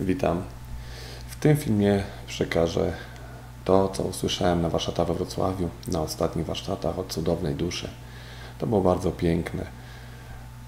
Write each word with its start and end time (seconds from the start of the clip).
Witam. 0.00 0.42
W 1.28 1.36
tym 1.36 1.56
filmie 1.56 2.02
przekażę 2.26 2.92
to, 3.64 3.88
co 3.88 4.02
usłyszałem 4.02 4.62
na 4.62 4.68
warsztatach 4.68 5.06
we 5.06 5.14
Wrocławiu, 5.14 5.68
na 5.88 6.02
ostatnich 6.02 6.46
warsztatach 6.46 6.98
od 6.98 7.12
cudownej 7.12 7.54
duszy. 7.54 7.88
To 8.58 8.66
było 8.66 8.80
bardzo 8.80 9.10
piękne. 9.10 9.66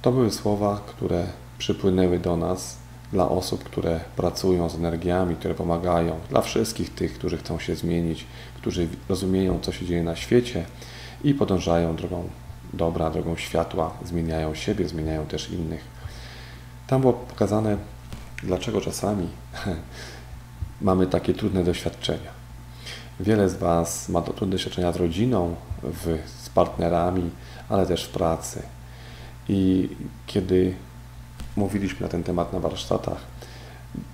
To 0.02 0.12
były 0.12 0.30
słowa, 0.30 0.80
które 0.86 1.26
przypłynęły 1.58 2.18
do 2.18 2.36
nas 2.36 2.76
dla 3.12 3.28
osób, 3.28 3.64
które 3.64 4.00
pracują 4.16 4.68
z 4.68 4.74
energiami, 4.74 5.36
które 5.36 5.54
pomagają, 5.54 6.18
dla 6.30 6.40
wszystkich 6.40 6.94
tych, 6.94 7.14
którzy 7.14 7.38
chcą 7.38 7.58
się 7.58 7.76
zmienić, 7.76 8.26
którzy 8.56 8.88
rozumieją, 9.08 9.60
co 9.60 9.72
się 9.72 9.86
dzieje 9.86 10.02
na 10.02 10.16
świecie 10.16 10.64
i 11.24 11.34
podążają 11.34 11.96
drogą 11.96 12.28
dobra, 12.72 13.10
drogą 13.10 13.36
światła, 13.36 13.90
zmieniają 14.04 14.54
siebie, 14.54 14.88
zmieniają 14.88 15.26
też 15.26 15.50
innych. 15.50 15.84
Tam 16.86 17.00
było 17.00 17.12
pokazane, 17.12 17.76
dlaczego 18.42 18.80
czasami 18.80 19.28
mamy 20.80 21.06
takie 21.06 21.34
trudne 21.34 21.64
doświadczenia. 21.64 22.30
Wiele 23.20 23.48
z 23.48 23.54
Was 23.54 24.08
ma 24.08 24.22
trudne 24.22 24.46
doświadczenia 24.46 24.92
z 24.92 24.96
rodziną, 24.96 25.56
w, 25.82 26.18
z 26.42 26.48
partnerami, 26.48 27.30
ale 27.68 27.86
też 27.86 28.04
w 28.04 28.08
pracy. 28.08 28.62
I 29.48 29.88
kiedy 30.26 30.74
mówiliśmy 31.56 32.00
na 32.00 32.08
ten 32.08 32.22
temat 32.22 32.52
na 32.52 32.60
warsztatach, 32.60 33.18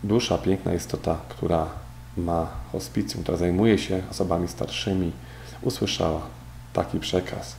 dusza, 0.05 0.39
piękna 0.39 0.75
istota, 0.75 1.19
która 1.29 1.67
ma 2.17 2.47
hospicjum, 2.73 3.23
która 3.23 3.39
zajmuje 3.39 3.79
się 3.79 4.03
osobami 4.11 4.49
starszymi, 4.49 5.13
usłyszała 5.63 6.21
taki 6.73 7.01
przekaz, 7.01 7.57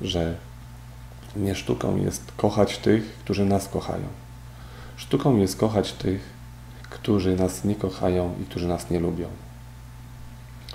że 0.00 0.34
nie 1.36 1.54
sztuką 1.54 1.96
jest 1.96 2.32
kochać 2.36 2.78
tych, 2.78 3.04
którzy 3.04 3.44
nas 3.44 3.68
kochają. 3.68 4.04
Sztuką 5.00 5.36
jest 5.36 5.56
kochać 5.56 5.92
tych, 5.92 6.20
którzy 6.90 7.36
nas 7.36 7.64
nie 7.64 7.74
kochają 7.74 8.34
i 8.42 8.44
którzy 8.44 8.68
nas 8.68 8.90
nie 8.90 9.00
lubią. 9.00 9.28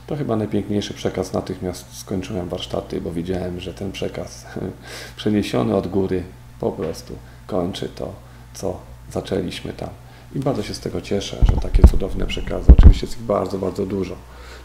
To 0.08 0.16
chyba 0.16 0.36
najpiękniejszy 0.36 0.94
przekaz. 0.94 1.34
Natychmiast 1.34 1.98
skończyłem 1.98 2.50
warsztaty, 2.50 3.02
bo 3.02 3.12
widziałem, 3.12 3.60
że 3.60 3.74
ten 3.74 3.92
przekaz 3.92 4.46
przeniesiony 5.18 5.76
od 5.76 5.88
góry 5.88 6.24
po 6.60 6.72
prostu 6.72 7.16
kończy 7.48 7.90
to, 7.90 8.14
co 8.54 8.80
zaczęliśmy 9.12 9.74
tam. 9.74 9.90
I 10.36 10.40
bardzo 10.40 10.64
się 10.64 10.74
z 10.74 10.80
tego 10.80 11.02
cieszę, 11.02 11.38
że 11.44 11.62
takie 11.62 11.88
cudowne 11.88 12.26
przekazy, 12.26 12.74
oczywiście 12.78 13.06
jest 13.06 13.18
ich 13.18 13.26
bardzo, 13.26 13.58
bardzo 13.58 13.86
dużo, 13.86 14.16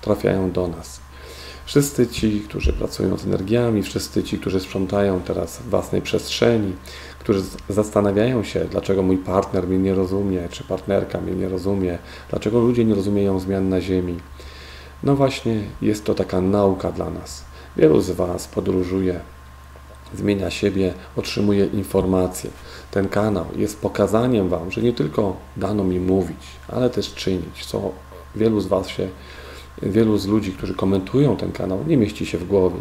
trafiają 0.01 0.53
do 0.53 0.69
nas. 0.69 1.01
Wszyscy 1.65 2.07
ci, 2.07 2.41
którzy 2.41 2.73
pracują 2.73 3.17
z 3.17 3.25
energiami, 3.25 3.83
wszyscy 3.83 4.23
ci, 4.23 4.39
którzy 4.39 4.61
sprzątają 4.61 5.21
teraz 5.21 5.59
w 5.59 5.71
własnej 5.71 6.03
przestrzeni, 6.03 6.73
którzy 7.19 7.43
zastanawiają 7.69 8.45
się, 8.45 8.65
dlaczego 8.71 9.03
mój 9.03 9.19
partner 9.19 9.69
mnie 9.69 9.79
nie 9.79 9.95
rozumie, 9.95 10.49
czy 10.51 10.65
partnerka 10.65 11.21
mnie 11.21 11.33
nie 11.33 11.49
rozumie, 11.49 11.99
dlaczego 12.31 12.61
ludzie 12.61 12.85
nie 12.85 12.95
rozumieją 12.95 13.41
zmian 13.41 13.69
na 13.69 13.81
Ziemi. 13.81 14.17
No 15.03 15.17
właśnie, 15.17 15.61
jest 15.83 16.05
to 16.05 16.15
taka 16.15 16.41
nauka 16.41 16.93
dla 16.93 17.11
nas. 17.11 17.45
Wielu 17.77 18.01
z 18.01 18.11
Was 18.11 18.49
podróżuje, 18.49 19.21
zmienia 20.15 20.51
siebie, 20.51 20.95
otrzymuje 21.17 21.67
informacje. 21.67 22.51
Ten 22.91 23.09
kanał 23.09 23.47
jest 23.57 23.81
pokazaniem 23.81 24.49
Wam, 24.49 24.71
że 24.71 24.83
nie 24.83 24.93
tylko 24.93 25.37
dano 25.57 25.85
mi 25.85 26.01
mówić, 26.01 26.47
ale 26.69 26.91
też 26.91 27.15
czynić, 27.15 27.67
co 27.67 27.93
wielu 28.37 28.61
z 28.61 28.67
Was 28.67 28.89
się 28.89 29.09
wielu 29.83 30.19
z 30.19 30.27
ludzi, 30.27 30.53
którzy 30.53 30.75
komentują 30.75 31.37
ten 31.37 31.53
kanał, 31.53 31.85
nie 31.87 31.97
mieści 31.97 32.27
się 32.27 32.39
w 32.39 32.47
głowie. 32.47 32.81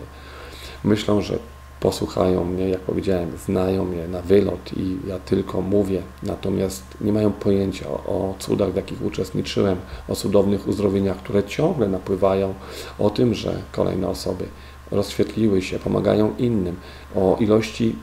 Myślą, 0.83 1.21
że 1.21 1.39
posłuchają 1.79 2.45
mnie, 2.45 2.69
jak 2.69 2.81
powiedziałem, 2.81 3.37
znają 3.37 3.85
mnie 3.85 4.07
na 4.07 4.21
wylot 4.21 4.73
i 4.77 4.97
ja 5.07 5.19
tylko 5.19 5.61
mówię, 5.61 6.01
natomiast 6.23 6.83
nie 7.01 7.13
mają 7.13 7.31
pojęcia 7.31 7.89
o, 7.89 8.35
cudach, 8.39 8.71
w 8.71 8.75
jakich 8.75 9.05
uczestniczyłem, 9.05 9.77
o 10.07 10.15
cudownych 10.15 10.67
uzdrowieniach, 10.67 11.17
które 11.17 11.43
ciągle 11.43 11.87
napływają, 11.87 12.53
o 12.99 13.09
tym, 13.09 13.33
że 13.33 13.61
kolejne 13.71 14.07
osoby 14.07 14.45
rozświetliły 14.91 15.61
się, 15.61 15.79
pomagają 15.79 16.35
innym, 16.37 16.75
o 17.15 17.37
ilości 17.39 17.95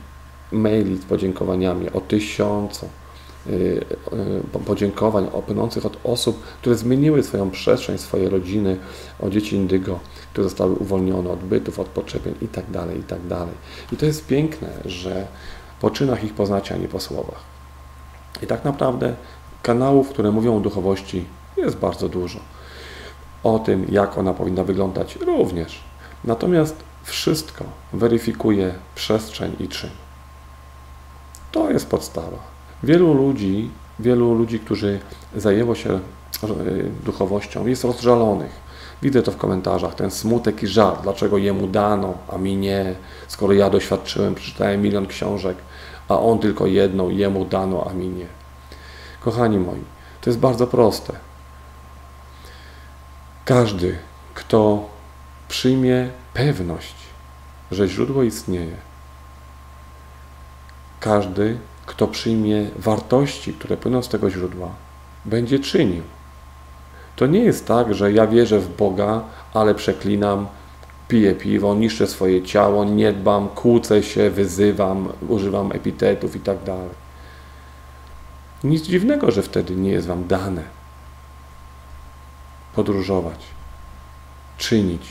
maili 0.51 0.97
z 0.97 1.05
podziękowaniami, 1.05 1.89
o 1.89 2.01
tysiącu 2.01 2.89
podziękowań 4.65 5.27
płynących 5.45 5.85
od 5.85 5.97
osób, 6.03 6.43
które 6.43 6.75
zmieniły 6.75 7.23
swoją 7.23 7.51
przestrzeń, 7.51 7.97
swoje 7.97 8.29
rodziny, 8.29 8.77
o 9.19 9.29
dzieci 9.29 9.55
indygo, 9.55 9.99
które 10.31 10.43
zostały 10.43 10.75
uwolnione 10.75 11.29
od 11.29 11.39
bytów, 11.39 11.79
od 11.79 11.87
podczepień 11.87 12.35
itd., 12.41 12.73
tak 12.73 12.95
itd. 12.95 13.29
Tak 13.29 13.47
I 13.91 13.97
to 13.97 14.05
jest 14.05 14.27
piękne, 14.27 14.67
że 14.85 15.27
po 15.81 15.89
czynach 15.89 16.23
ich 16.23 16.33
poznacie, 16.33 16.75
a 16.75 16.77
nie 16.77 16.87
po 16.87 16.99
słowach. 16.99 17.39
I 18.43 18.47
tak 18.47 18.65
naprawdę 18.65 19.15
kanałów, 19.63 20.09
które 20.09 20.31
mówią 20.31 20.57
o 20.57 20.59
duchowości 20.59 21.25
jest 21.57 21.77
bardzo 21.77 22.09
dużo. 22.09 22.39
O 23.43 23.59
tym, 23.59 23.85
jak 23.89 24.17
ona 24.17 24.33
powinna 24.33 24.63
wyglądać 24.63 25.15
również. 25.15 25.83
Natomiast 26.23 26.75
wszystko 27.03 27.65
weryfikuje 27.93 28.73
przestrzeń 28.95 29.55
i 29.59 29.67
czyn. 29.67 29.89
To 31.51 31.71
jest 31.71 31.89
podstawa. 31.89 32.56
Wielu 32.83 33.13
ludzi, 33.13 33.69
wielu 33.99 34.33
ludzi, 34.33 34.59
którzy 34.59 34.99
zajęło 35.35 35.75
się 35.75 35.93
e, 35.93 35.99
duchowością, 37.05 37.67
jest 37.67 37.83
rozżalonych. 37.83 38.67
Widzę 39.01 39.23
to 39.23 39.31
w 39.31 39.37
komentarzach, 39.37 39.95
ten 39.95 40.11
smutek 40.11 40.63
i 40.63 40.67
żal, 40.67 40.97
dlaczego 41.03 41.37
jemu 41.37 41.67
dano, 41.67 42.13
a 42.33 42.37
mi 42.37 42.57
nie, 42.57 42.95
skoro 43.27 43.53
ja 43.53 43.69
doświadczyłem, 43.69 44.35
przeczytałem 44.35 44.81
milion 44.81 45.07
książek, 45.07 45.57
a 46.09 46.19
on 46.19 46.39
tylko 46.39 46.65
jedną, 46.65 47.09
jemu 47.09 47.45
dano, 47.45 47.87
a 47.89 47.93
mi 47.93 48.07
nie. 48.07 48.25
Kochani 49.19 49.57
moi, 49.57 49.83
to 50.21 50.29
jest 50.29 50.39
bardzo 50.39 50.67
proste. 50.67 51.13
Każdy, 53.45 53.97
kto 54.33 54.89
przyjmie 55.47 56.09
pewność, 56.33 56.95
że 57.71 57.87
źródło 57.87 58.23
istnieje, 58.23 58.77
każdy, 60.99 61.57
kto 61.87 62.07
przyjmie 62.07 62.69
wartości, 62.75 63.53
które 63.53 63.77
płyną 63.77 64.01
z 64.01 64.09
tego 64.09 64.29
źródła, 64.29 64.69
będzie 65.25 65.59
czynił. 65.59 66.03
To 67.15 67.25
nie 67.25 67.39
jest 67.39 67.67
tak, 67.67 67.93
że 67.93 68.11
ja 68.11 68.27
wierzę 68.27 68.59
w 68.59 68.75
Boga, 68.75 69.21
ale 69.53 69.75
przeklinam, 69.75 70.47
piję 71.07 71.35
piwo, 71.35 71.75
niszczę 71.75 72.07
swoje 72.07 72.43
ciało, 72.43 72.85
nie 72.85 73.13
dbam, 73.13 73.47
kłócę 73.47 74.03
się, 74.03 74.29
wyzywam, 74.29 75.09
używam 75.27 75.71
epitetów 75.71 76.35
i 76.35 76.39
tak. 76.39 76.57
Nic 78.63 78.83
dziwnego, 78.83 79.31
że 79.31 79.41
wtedy 79.41 79.75
nie 79.75 79.91
jest 79.91 80.07
Wam 80.07 80.27
dane 80.27 80.63
podróżować, 82.75 83.39
czynić. 84.57 85.01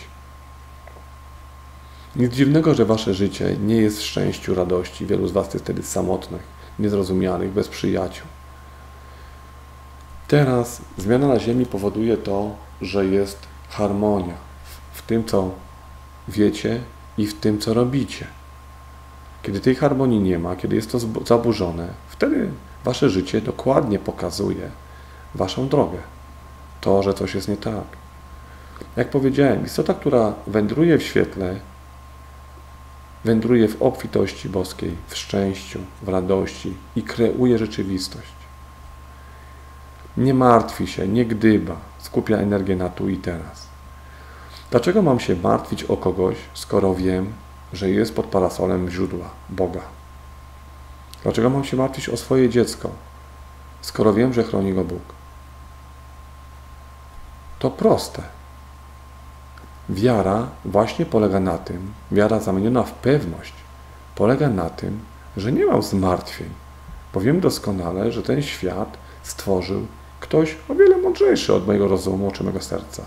Nic 2.16 2.32
dziwnego, 2.32 2.74
że 2.74 2.84
Wasze 2.84 3.14
życie 3.14 3.56
nie 3.56 3.76
jest 3.76 3.98
w 3.98 4.02
szczęściu, 4.02 4.54
radości. 4.54 5.06
Wielu 5.06 5.28
z 5.28 5.32
Was 5.32 5.54
jest 5.54 5.64
wtedy 5.64 5.82
samotnych 5.82 6.55
niezrozumianych, 6.78 7.50
bez 7.50 7.68
przyjaciół. 7.68 8.26
Teraz 10.28 10.82
zmiana 10.98 11.28
na 11.28 11.38
Ziemi 11.38 11.66
powoduje 11.66 12.16
to, 12.16 12.50
że 12.82 13.06
jest 13.06 13.38
harmonia 13.68 14.34
w 14.92 15.02
tym, 15.02 15.24
co 15.24 15.50
wiecie 16.28 16.80
i 17.18 17.26
w 17.26 17.40
tym, 17.40 17.58
co 17.58 17.74
robicie. 17.74 18.26
Kiedy 19.42 19.60
tej 19.60 19.74
harmonii 19.74 20.20
nie 20.20 20.38
ma, 20.38 20.56
kiedy 20.56 20.76
jest 20.76 20.92
to 20.92 20.98
zaburzone, 21.26 21.88
wtedy 22.08 22.48
wasze 22.84 23.10
życie 23.10 23.40
dokładnie 23.40 23.98
pokazuje 23.98 24.70
waszą 25.34 25.68
drogę. 25.68 25.98
To, 26.80 27.02
że 27.02 27.14
coś 27.14 27.34
jest 27.34 27.48
nie 27.48 27.56
tak. 27.56 27.84
Jak 28.96 29.10
powiedziałem, 29.10 29.66
istota, 29.66 29.94
która 29.94 30.34
wędruje 30.46 30.98
w 30.98 31.02
świetle, 31.02 31.56
wędruje 33.26 33.68
w 33.68 33.82
obfitości 33.82 34.48
boskiej, 34.48 34.96
w 35.08 35.16
szczęściu, 35.16 35.80
w 36.02 36.08
radości 36.08 36.76
i 36.96 37.02
kreuje 37.02 37.58
rzeczywistość. 37.58 38.36
Nie 40.16 40.34
martwi 40.34 40.86
się, 40.86 41.08
nie 41.08 41.24
gdyba, 41.26 41.76
skupia 41.98 42.36
energię 42.36 42.76
na 42.76 42.88
tu 42.88 43.08
i 43.08 43.16
teraz. 43.16 43.66
Dlaczego 44.70 45.02
mam 45.02 45.20
się 45.20 45.36
martwić 45.36 45.84
o 45.84 45.96
kogoś, 45.96 46.36
skoro 46.54 46.94
wiem, 46.94 47.32
że 47.72 47.90
jest 47.90 48.14
pod 48.14 48.26
parasolem 48.26 48.90
źródła 48.90 49.30
Boga? 49.48 49.82
Dlaczego 51.22 51.50
mam 51.50 51.64
się 51.64 51.76
martwić 51.76 52.08
o 52.08 52.16
swoje 52.16 52.48
dziecko, 52.48 52.90
skoro 53.80 54.12
wiem, 54.12 54.32
że 54.32 54.44
chroni 54.44 54.74
go 54.74 54.84
Bóg? 54.84 55.02
To 57.58 57.70
proste. 57.70 58.35
Wiara 59.88 60.48
właśnie 60.64 61.06
polega 61.06 61.40
na 61.40 61.58
tym, 61.58 61.92
wiara 62.12 62.40
zamieniona 62.40 62.82
w 62.82 62.92
pewność, 62.92 63.52
polega 64.14 64.48
na 64.48 64.70
tym, 64.70 65.00
że 65.36 65.52
nie 65.52 65.66
mam 65.66 65.82
zmartwień, 65.82 66.48
bo 67.14 67.20
wiem 67.20 67.40
doskonale, 67.40 68.12
że 68.12 68.22
ten 68.22 68.42
świat 68.42 68.98
stworzył 69.22 69.86
ktoś 70.20 70.56
o 70.68 70.74
wiele 70.74 70.98
mądrzejszy 70.98 71.54
od 71.54 71.66
mojego 71.66 71.88
rozumu 71.88 72.30
czy 72.30 72.44
mojego 72.44 72.60
serca. 72.60 73.02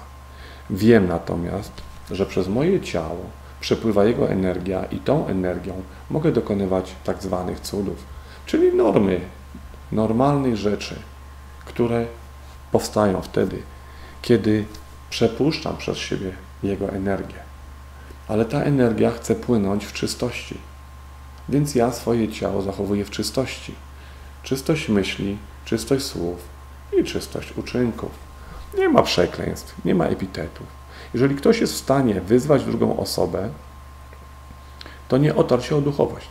Wiem 0.69 1.07
natomiast, 1.07 1.71
że 2.11 2.25
przez 2.25 2.47
moje 2.47 2.81
ciało 2.81 3.25
przepływa 3.59 4.05
jego 4.05 4.29
energia 4.29 4.83
i 4.83 4.99
tą 4.99 5.27
energią 5.27 5.81
mogę 6.09 6.31
dokonywać 6.31 6.95
tak 7.03 7.23
zwanych 7.23 7.59
cudów, 7.59 8.05
czyli 8.45 8.75
normy, 8.75 9.21
normalnych 9.91 10.57
rzeczy, 10.57 10.95
które 11.65 12.05
powstają 12.71 13.21
wtedy, 13.21 13.61
kiedy 14.21 14.65
przepuszczam 15.09 15.77
przez 15.77 15.97
siebie 15.97 16.31
jego 16.63 16.89
energię. 16.89 17.39
Ale 18.27 18.45
ta 18.45 18.61
energia 18.61 19.11
chce 19.11 19.35
płynąć 19.35 19.85
w 19.85 19.93
czystości. 19.93 20.57
Więc 21.49 21.75
ja 21.75 21.91
swoje 21.91 22.27
ciało 22.31 22.61
zachowuję 22.61 23.05
w 23.05 23.09
czystości. 23.09 23.75
Czystość 24.43 24.89
myśli, 24.89 25.37
czystość 25.65 26.05
słów 26.05 26.37
i 26.99 27.03
czystość 27.03 27.57
uczynków. 27.57 28.11
Nie 28.77 28.89
ma 28.89 29.03
przekleństw, 29.03 29.85
nie 29.85 29.95
ma 29.95 30.05
epitetów. 30.05 30.67
Jeżeli 31.13 31.35
ktoś 31.35 31.61
jest 31.61 31.73
w 31.73 31.77
stanie 31.77 32.21
wyzwać 32.21 32.63
drugą 32.63 32.97
osobę, 32.97 33.49
to 35.07 35.17
nie 35.17 35.35
otarł 35.35 35.61
się 35.61 35.75
o 35.75 35.81
duchowość. 35.81 36.29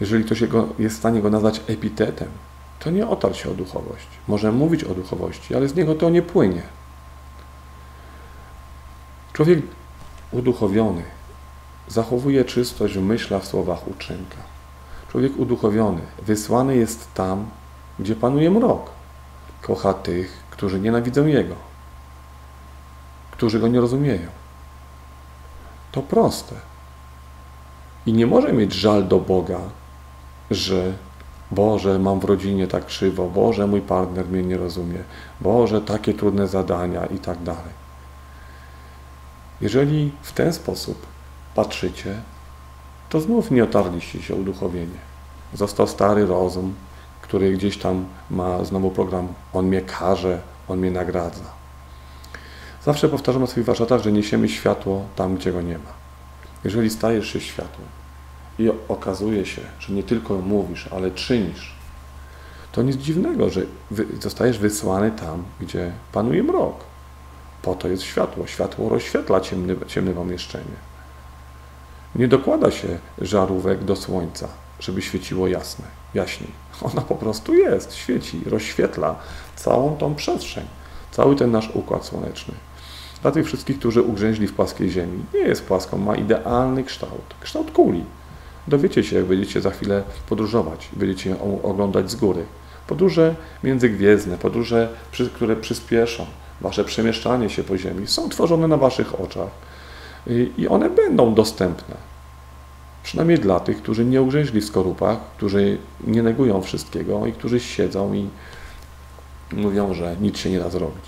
Jeżeli 0.00 0.24
ktoś 0.24 0.40
jest 0.78 0.96
w 0.96 0.98
stanie 0.98 1.22
go 1.22 1.30
nazwać 1.30 1.60
epitetem, 1.66 2.28
to 2.78 2.90
nie 2.90 3.08
otarł 3.08 3.34
się 3.34 3.50
o 3.50 3.54
duchowość. 3.54 4.06
Może 4.28 4.52
mówić 4.52 4.84
o 4.84 4.94
duchowości, 4.94 5.54
ale 5.54 5.68
z 5.68 5.74
niego 5.74 5.94
to 5.94 6.10
nie 6.10 6.22
płynie. 6.22 6.62
Człowiek 9.40 9.62
uduchowiony 10.32 11.02
zachowuje 11.88 12.44
czystość 12.44 12.94
w 12.94 13.02
myślach, 13.02 13.44
słowach, 13.44 13.88
uczynkach. 13.88 14.44
Człowiek 15.10 15.38
uduchowiony 15.38 16.00
wysłany 16.22 16.76
jest 16.76 17.14
tam, 17.14 17.46
gdzie 17.98 18.16
panuje 18.16 18.50
mrok. 18.50 18.90
Kocha 19.62 19.94
tych, 19.94 20.44
którzy 20.50 20.80
nienawidzą 20.80 21.26
Jego, 21.26 21.54
którzy 23.30 23.60
Go 23.60 23.68
nie 23.68 23.80
rozumieją. 23.80 24.28
To 25.92 26.02
proste. 26.02 26.54
I 28.06 28.12
nie 28.12 28.26
może 28.26 28.52
mieć 28.52 28.72
żal 28.72 29.08
do 29.08 29.18
Boga, 29.18 29.60
że 30.50 30.92
Boże, 31.50 31.98
mam 31.98 32.20
w 32.20 32.24
rodzinie 32.24 32.66
tak 32.66 32.86
krzywo, 32.86 33.28
Boże, 33.28 33.66
mój 33.66 33.80
partner 33.80 34.26
mnie 34.26 34.42
nie 34.42 34.56
rozumie, 34.56 34.98
Boże, 35.40 35.80
takie 35.80 36.14
trudne 36.14 36.48
zadania 36.48 37.06
i 37.06 37.18
tak 37.18 37.42
dalej. 37.42 37.79
Jeżeli 39.60 40.12
w 40.22 40.32
ten 40.32 40.52
sposób 40.52 41.06
patrzycie, 41.54 42.20
to 43.08 43.20
znów 43.20 43.50
nie 43.50 43.64
otarliście 43.64 44.22
się 44.22 44.34
uduchowienie. 44.34 44.98
Został 45.54 45.86
stary 45.86 46.26
rozum, 46.26 46.74
który 47.22 47.52
gdzieś 47.52 47.78
tam 47.78 48.04
ma 48.30 48.64
znowu 48.64 48.90
program, 48.90 49.28
on 49.52 49.66
mnie 49.66 49.80
karze, 49.80 50.40
on 50.68 50.78
mnie 50.78 50.90
nagradza. 50.90 51.44
Zawsze 52.84 53.08
powtarzam 53.08 53.42
na 53.42 53.46
swoich 53.46 53.66
warsztatach, 53.66 54.02
że 54.02 54.12
niesiemy 54.12 54.48
światło 54.48 55.04
tam, 55.16 55.36
gdzie 55.36 55.52
go 55.52 55.62
nie 55.62 55.78
ma. 55.78 55.92
Jeżeli 56.64 56.90
stajesz 56.90 57.32
się 57.32 57.40
światłem 57.40 57.88
i 58.58 58.70
okazuje 58.88 59.46
się, 59.46 59.62
że 59.78 59.92
nie 59.92 60.02
tylko 60.02 60.38
mówisz, 60.38 60.88
ale 60.92 61.10
czynisz, 61.10 61.74
to 62.72 62.82
nic 62.82 62.96
dziwnego, 62.96 63.50
że 63.50 63.62
zostajesz 64.20 64.58
wysłany 64.58 65.10
tam, 65.10 65.44
gdzie 65.60 65.92
panuje 66.12 66.42
mrok. 66.42 66.74
Po 67.62 67.74
to 67.74 67.88
jest 67.88 68.02
światło. 68.02 68.46
Światło 68.46 68.88
rozświetla 68.88 69.40
ciemne, 69.40 69.74
ciemne 69.86 70.12
pomieszczenie. 70.12 70.90
Nie 72.14 72.28
dokłada 72.28 72.70
się 72.70 72.98
żarówek 73.18 73.84
do 73.84 73.96
słońca, 73.96 74.48
żeby 74.80 75.02
świeciło 75.02 75.48
jasne, 75.48 75.84
jaśniej. 76.14 76.50
Ona 76.92 77.00
po 77.00 77.14
prostu 77.14 77.54
jest, 77.54 77.94
świeci, 77.94 78.42
rozświetla 78.46 79.16
całą 79.56 79.96
tą 79.96 80.14
przestrzeń, 80.14 80.64
cały 81.10 81.36
ten 81.36 81.50
nasz 81.50 81.70
układ 81.74 82.04
słoneczny. 82.04 82.54
Dla 83.22 83.30
tych 83.30 83.46
wszystkich, 83.46 83.78
którzy 83.78 84.02
ugrzęźli 84.02 84.46
w 84.46 84.54
płaskiej 84.54 84.90
ziemi, 84.90 85.24
nie 85.34 85.40
jest 85.40 85.64
płaską, 85.64 85.98
ma 85.98 86.16
idealny 86.16 86.84
kształt, 86.84 87.34
kształt 87.40 87.70
kuli. 87.70 88.04
Dowiecie 88.68 89.04
się, 89.04 89.16
jak 89.16 89.24
będziecie 89.24 89.60
za 89.60 89.70
chwilę 89.70 90.02
podróżować, 90.28 90.88
będziecie 90.92 91.30
ją 91.30 91.62
oglądać 91.62 92.10
z 92.10 92.14
góry. 92.14 92.44
Podróże 92.86 93.34
międzygwiezdne, 93.64 94.38
podróże, 94.38 94.88
które 95.34 95.56
przyspieszą 95.56 96.26
wasze 96.60 96.84
przemieszczanie 96.84 97.50
się 97.50 97.64
po 97.64 97.78
ziemi, 97.78 98.06
są 98.06 98.28
tworzone 98.28 98.68
na 98.68 98.76
waszych 98.76 99.20
oczach 99.20 99.48
i 100.58 100.68
one 100.68 100.90
będą 100.90 101.34
dostępne. 101.34 101.94
Przynajmniej 103.02 103.38
dla 103.38 103.60
tych, 103.60 103.82
którzy 103.82 104.04
nie 104.04 104.22
ugrzęźli 104.22 104.60
w 104.60 104.64
skorupach, 104.64 105.18
którzy 105.36 105.78
nie 106.06 106.22
negują 106.22 106.62
wszystkiego 106.62 107.26
i 107.26 107.32
którzy 107.32 107.60
siedzą 107.60 108.14
i 108.14 108.28
mówią, 109.52 109.94
że 109.94 110.16
nic 110.20 110.38
się 110.38 110.50
nie 110.50 110.58
da 110.58 110.70
zrobić. 110.70 111.04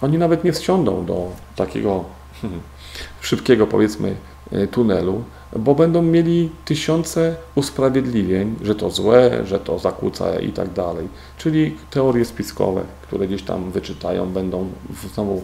Oni 0.00 0.18
nawet 0.18 0.44
nie 0.44 0.52
wsiądą 0.52 1.04
do 1.04 1.30
takiego 1.56 2.04
szybkiego, 3.20 3.66
powiedzmy, 3.66 4.16
e, 4.52 4.66
tunelu, 4.66 5.24
bo 5.52 5.74
będą 5.74 6.02
mieli 6.02 6.50
tysiące 6.64 7.36
usprawiedliwień, 7.54 8.56
że 8.62 8.74
to 8.74 8.90
złe, 8.90 9.46
że 9.46 9.60
to 9.60 9.78
zakłóca 9.78 10.40
i 10.40 10.52
tak 10.52 10.72
dalej. 10.72 11.08
Czyli 11.38 11.76
teorie 11.90 12.24
spiskowe, 12.24 12.82
które 13.02 13.26
gdzieś 13.26 13.42
tam 13.42 13.70
wyczytają, 13.70 14.26
będą 14.32 14.68
znowu 15.14 15.42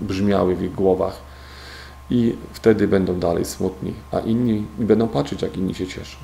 brzmiały 0.00 0.56
w 0.56 0.62
ich 0.62 0.74
głowach 0.74 1.16
i 2.10 2.36
wtedy 2.52 2.88
będą 2.88 3.18
dalej 3.18 3.44
smutni, 3.44 3.94
a 4.12 4.18
inni 4.18 4.66
będą 4.78 5.08
patrzeć, 5.08 5.42
jak 5.42 5.56
inni 5.56 5.74
się 5.74 5.86
cieszą. 5.86 6.16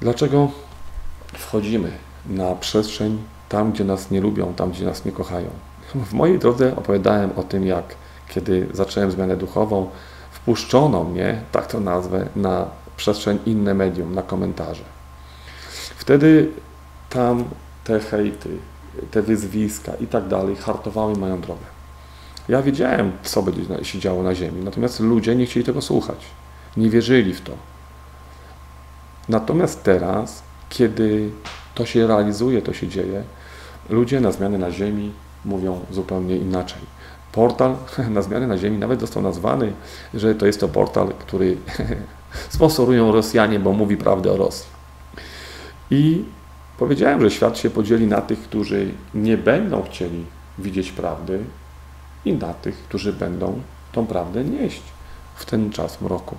Dlaczego 0.00 0.50
wchodzimy 1.32 1.90
na 2.26 2.54
przestrzeń 2.54 3.18
tam, 3.48 3.72
gdzie 3.72 3.84
nas 3.84 4.10
nie 4.10 4.20
lubią, 4.20 4.54
tam, 4.54 4.70
gdzie 4.70 4.84
nas 4.84 5.04
nie 5.04 5.12
kochają? 5.12 5.48
W 5.94 6.12
mojej 6.12 6.38
drodze 6.38 6.76
opowiadałem 6.76 7.30
o 7.36 7.42
tym, 7.42 7.66
jak 7.66 7.94
kiedy 8.28 8.66
zacząłem 8.72 9.10
zmianę 9.10 9.36
duchową, 9.36 9.90
wpuszczono 10.48 11.04
mnie, 11.04 11.40
tak 11.52 11.66
to 11.66 11.80
nazwę, 11.80 12.28
na 12.36 12.66
przestrzeń 12.96 13.38
inne 13.46 13.74
medium, 13.74 14.14
na 14.14 14.22
komentarze. 14.22 14.84
Wtedy 15.96 16.50
tam 17.10 17.44
te 17.84 18.00
hejty, 18.00 18.48
te 19.10 19.22
wyzwiska 19.22 19.92
i 19.94 20.06
tak 20.06 20.28
dalej 20.28 20.56
hartowały 20.56 21.16
moją 21.16 21.40
drogę. 21.40 21.66
Ja 22.48 22.62
wiedziałem, 22.62 23.12
co 23.22 23.42
będzie 23.42 23.84
się 23.84 23.98
działo 23.98 24.22
na 24.22 24.34
ziemi, 24.34 24.64
natomiast 24.64 25.00
ludzie 25.00 25.36
nie 25.36 25.46
chcieli 25.46 25.66
tego 25.66 25.82
słuchać. 25.82 26.24
Nie 26.76 26.90
wierzyli 26.90 27.34
w 27.34 27.40
to. 27.40 27.52
Natomiast 29.28 29.82
teraz, 29.82 30.42
kiedy 30.68 31.30
to 31.74 31.86
się 31.86 32.06
realizuje, 32.06 32.62
to 32.62 32.72
się 32.72 32.88
dzieje, 32.88 33.22
ludzie 33.88 34.20
na 34.20 34.32
zmiany 34.32 34.58
na 34.58 34.70
ziemi 34.70 35.12
mówią 35.44 35.80
zupełnie 35.90 36.36
inaczej. 36.36 36.97
Portal 37.32 37.76
na 38.10 38.22
zmiany 38.22 38.46
na 38.46 38.58
ziemi 38.58 38.78
nawet 38.78 39.00
został 39.00 39.22
nazwany, 39.22 39.72
że 40.14 40.34
to 40.34 40.46
jest 40.46 40.60
to 40.60 40.68
portal, 40.68 41.08
który 41.18 41.56
sponsorują 42.48 43.12
Rosjanie, 43.12 43.60
bo 43.60 43.72
mówi 43.72 43.96
prawdę 43.96 44.32
o 44.32 44.36
Rosji. 44.36 44.66
I 45.90 46.24
powiedziałem, 46.78 47.20
że 47.20 47.30
świat 47.30 47.58
się 47.58 47.70
podzieli 47.70 48.06
na 48.06 48.20
tych, 48.20 48.38
którzy 48.42 48.90
nie 49.14 49.36
będą 49.36 49.82
chcieli 49.82 50.24
widzieć 50.58 50.92
prawdy, 50.92 51.44
i 52.24 52.32
na 52.32 52.54
tych, 52.54 52.76
którzy 52.76 53.12
będą 53.12 53.60
tą 53.92 54.06
prawdę 54.06 54.44
nieść 54.44 54.82
w 55.34 55.44
ten 55.44 55.70
czas 55.70 56.00
mroku. 56.00 56.36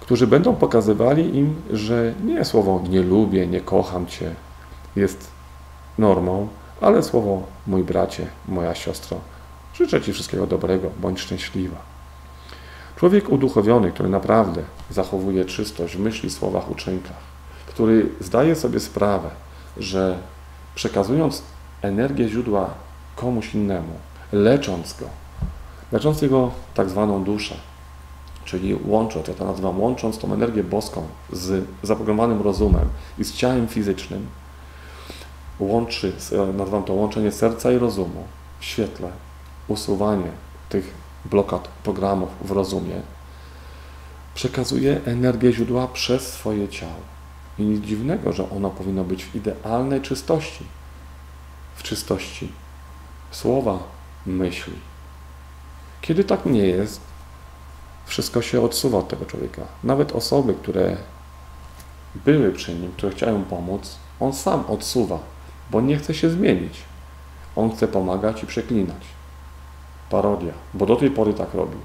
Którzy 0.00 0.26
będą 0.26 0.54
pokazywali 0.54 1.36
im, 1.36 1.62
że 1.70 2.14
nie 2.24 2.44
słowo 2.44 2.82
nie 2.88 3.02
lubię, 3.02 3.46
nie 3.46 3.60
kocham 3.60 4.06
Cię 4.06 4.34
jest 4.96 5.30
normą, 5.98 6.48
ale 6.80 7.02
słowo 7.02 7.42
mój 7.66 7.84
bracie, 7.84 8.26
moja 8.48 8.74
siostro, 8.74 9.20
życzę 9.74 10.02
Ci 10.02 10.12
wszystkiego 10.12 10.46
dobrego, 10.46 10.90
bądź 11.00 11.20
szczęśliwa. 11.20 11.76
Człowiek 12.96 13.28
uduchowiony, 13.28 13.92
który 13.92 14.08
naprawdę 14.08 14.62
zachowuje 14.90 15.44
czystość 15.44 15.96
w 15.96 16.00
myśli, 16.00 16.30
słowach, 16.30 16.70
uczynkach, 16.70 17.16
który 17.66 18.08
zdaje 18.20 18.54
sobie 18.56 18.80
sprawę, 18.80 19.30
że 19.76 20.18
przekazując 20.74 21.42
energię 21.82 22.28
źródła 22.28 22.70
komuś 23.16 23.54
innemu, 23.54 23.92
lecząc 24.32 24.94
go, 25.00 25.06
lecząc 25.92 26.22
jego 26.22 26.50
tak 26.74 26.90
zwaną 26.90 27.24
duszę, 27.24 27.54
czyli 28.44 28.78
łącząc, 28.86 29.28
ja 29.28 29.34
to 29.34 29.44
nazywam 29.44 29.80
łącząc 29.80 30.18
tą 30.18 30.32
energię 30.32 30.64
boską 30.64 31.06
z 31.32 31.66
zaprogramowanym 31.82 32.42
rozumem 32.42 32.88
i 33.18 33.24
z 33.24 33.34
ciałem 33.34 33.68
fizycznym, 33.68 34.26
łączy, 35.58 36.12
nazywam 36.54 36.84
to 36.84 36.92
łączenie 36.92 37.32
serca 37.32 37.72
i 37.72 37.78
rozumu 37.78 38.24
w 38.60 38.64
świetle, 38.64 39.08
usuwanie 39.68 40.30
tych 40.68 40.94
blokad 41.24 41.68
programów 41.68 42.28
w 42.40 42.50
rozumie, 42.50 43.00
przekazuje 44.34 45.00
energię 45.06 45.52
źródła 45.52 45.88
przez 45.88 46.32
swoje 46.32 46.68
ciało. 46.68 47.14
I 47.58 47.62
nic 47.62 47.84
dziwnego, 47.84 48.32
że 48.32 48.50
ono 48.50 48.70
powinno 48.70 49.04
być 49.04 49.24
w 49.24 49.36
idealnej 49.36 50.00
czystości. 50.00 50.64
W 51.76 51.82
czystości 51.82 52.52
słowa, 53.30 53.78
myśli. 54.26 54.72
Kiedy 56.00 56.24
tak 56.24 56.46
nie 56.46 56.66
jest, 56.66 57.00
wszystko 58.06 58.42
się 58.42 58.60
odsuwa 58.60 58.98
od 58.98 59.08
tego 59.08 59.26
człowieka. 59.26 59.62
Nawet 59.84 60.12
osoby, 60.12 60.54
które 60.54 60.96
były 62.14 62.52
przy 62.52 62.74
nim, 62.74 62.92
które 62.92 63.12
chciały 63.12 63.38
mu 63.38 63.44
pomóc, 63.44 63.96
on 64.20 64.32
sam 64.32 64.64
odsuwa, 64.68 65.18
bo 65.70 65.80
nie 65.80 65.96
chce 65.96 66.14
się 66.14 66.30
zmienić. 66.30 66.82
On 67.56 67.76
chce 67.76 67.88
pomagać 67.88 68.42
i 68.42 68.46
przeklinać. 68.46 69.02
Parodia, 70.14 70.52
bo 70.74 70.86
do 70.86 70.96
tej 70.96 71.10
pory 71.10 71.34
tak 71.34 71.54
robił. 71.54 71.78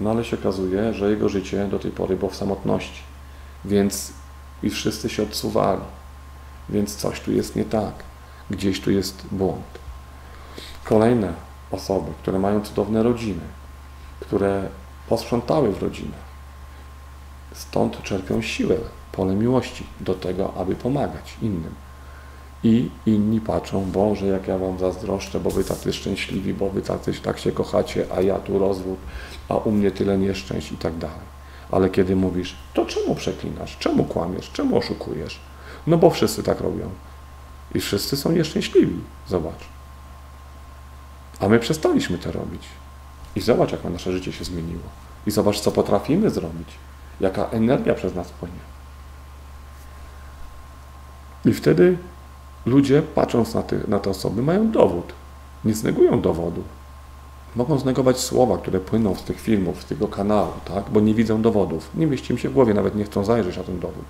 No 0.00 0.10
ale 0.10 0.24
się 0.24 0.38
okazuje, 0.38 0.94
że 0.94 1.10
jego 1.10 1.28
życie 1.28 1.66
do 1.66 1.78
tej 1.78 1.90
pory 1.90 2.16
było 2.16 2.30
w 2.30 2.36
samotności. 2.36 3.02
Więc 3.64 4.12
i 4.62 4.70
wszyscy 4.70 5.08
się 5.08 5.22
odsuwali. 5.22 5.80
Więc 6.68 6.96
coś 6.96 7.20
tu 7.20 7.32
jest 7.32 7.56
nie 7.56 7.64
tak. 7.64 7.94
Gdzieś 8.50 8.80
tu 8.80 8.90
jest 8.90 9.26
błąd. 9.30 9.78
Kolejne 10.84 11.32
osoby, 11.70 12.12
które 12.22 12.38
mają 12.38 12.60
cudowne 12.60 13.02
rodziny, 13.02 13.44
które 14.20 14.68
posprzątały 15.08 15.72
w 15.72 15.82
rodzinach. 15.82 16.28
Stąd 17.52 18.02
czerpią 18.02 18.42
siłę, 18.42 18.76
pole 19.12 19.34
miłości 19.34 19.86
do 20.00 20.14
tego, 20.14 20.54
aby 20.54 20.76
pomagać 20.76 21.36
innym. 21.42 21.74
I 22.62 22.90
inni 23.06 23.40
patrzą, 23.40 23.90
Boże, 23.90 24.26
jak 24.26 24.48
ja 24.48 24.58
Wam 24.58 24.78
zazdroszczę, 24.78 25.40
bo 25.40 25.50
Wy 25.50 25.64
tacy 25.64 25.92
szczęśliwi, 25.92 26.54
bo 26.54 26.70
Wy 26.70 26.82
tacy, 26.82 27.12
tak 27.12 27.38
się 27.38 27.52
kochacie, 27.52 28.06
a 28.16 28.20
ja 28.20 28.38
tu 28.38 28.58
rozwód, 28.58 28.98
a 29.48 29.56
u 29.56 29.70
mnie 29.70 29.90
tyle 29.90 30.18
nieszczęść 30.18 30.72
i 30.72 30.76
tak 30.76 30.98
dalej. 30.98 31.28
Ale 31.70 31.90
kiedy 31.90 32.16
mówisz, 32.16 32.56
to 32.74 32.86
czemu 32.86 33.14
przeklinasz? 33.14 33.76
Czemu 33.78 34.04
kłamiesz? 34.04 34.50
Czemu 34.52 34.76
oszukujesz? 34.76 35.40
No 35.86 35.98
bo 35.98 36.10
wszyscy 36.10 36.42
tak 36.42 36.60
robią. 36.60 36.90
I 37.74 37.80
wszyscy 37.80 38.16
są 38.16 38.32
nieszczęśliwi. 38.32 39.00
Zobacz. 39.28 39.68
A 41.40 41.48
my 41.48 41.58
przestaliśmy 41.58 42.18
to 42.18 42.32
robić. 42.32 42.62
I 43.36 43.40
zobacz, 43.40 43.72
jak 43.72 43.84
nasze 43.84 44.12
życie 44.12 44.32
się 44.32 44.44
zmieniło. 44.44 44.82
I 45.26 45.30
zobacz, 45.30 45.60
co 45.60 45.72
potrafimy 45.72 46.30
zrobić. 46.30 46.68
Jaka 47.20 47.44
energia 47.44 47.94
przez 47.94 48.14
nas 48.14 48.28
płynie. 48.28 48.60
I 51.44 51.52
wtedy 51.54 51.98
ludzie, 52.68 53.02
patrząc 53.02 53.54
na, 53.54 53.62
ty, 53.62 53.80
na 53.88 53.98
te 53.98 54.10
osoby, 54.10 54.42
mają 54.42 54.70
dowód. 54.70 55.12
Nie 55.64 55.74
znegują 55.74 56.20
dowodu. 56.20 56.62
Mogą 57.56 57.78
znegować 57.78 58.18
słowa, 58.20 58.58
które 58.58 58.80
płyną 58.80 59.14
z 59.14 59.22
tych 59.22 59.40
filmów, 59.40 59.82
z 59.82 59.84
tego 59.84 60.08
kanału, 60.08 60.52
tak? 60.64 60.84
bo 60.90 61.00
nie 61.00 61.14
widzą 61.14 61.42
dowodów. 61.42 61.90
Nie 61.94 62.06
mieści 62.06 62.32
im 62.32 62.38
się 62.38 62.48
w 62.48 62.52
głowie, 62.52 62.74
nawet 62.74 62.94
nie 62.94 63.04
chcą 63.04 63.24
zajrzeć 63.24 63.56
na 63.56 63.62
ten 63.62 63.80
dowód. 63.80 64.04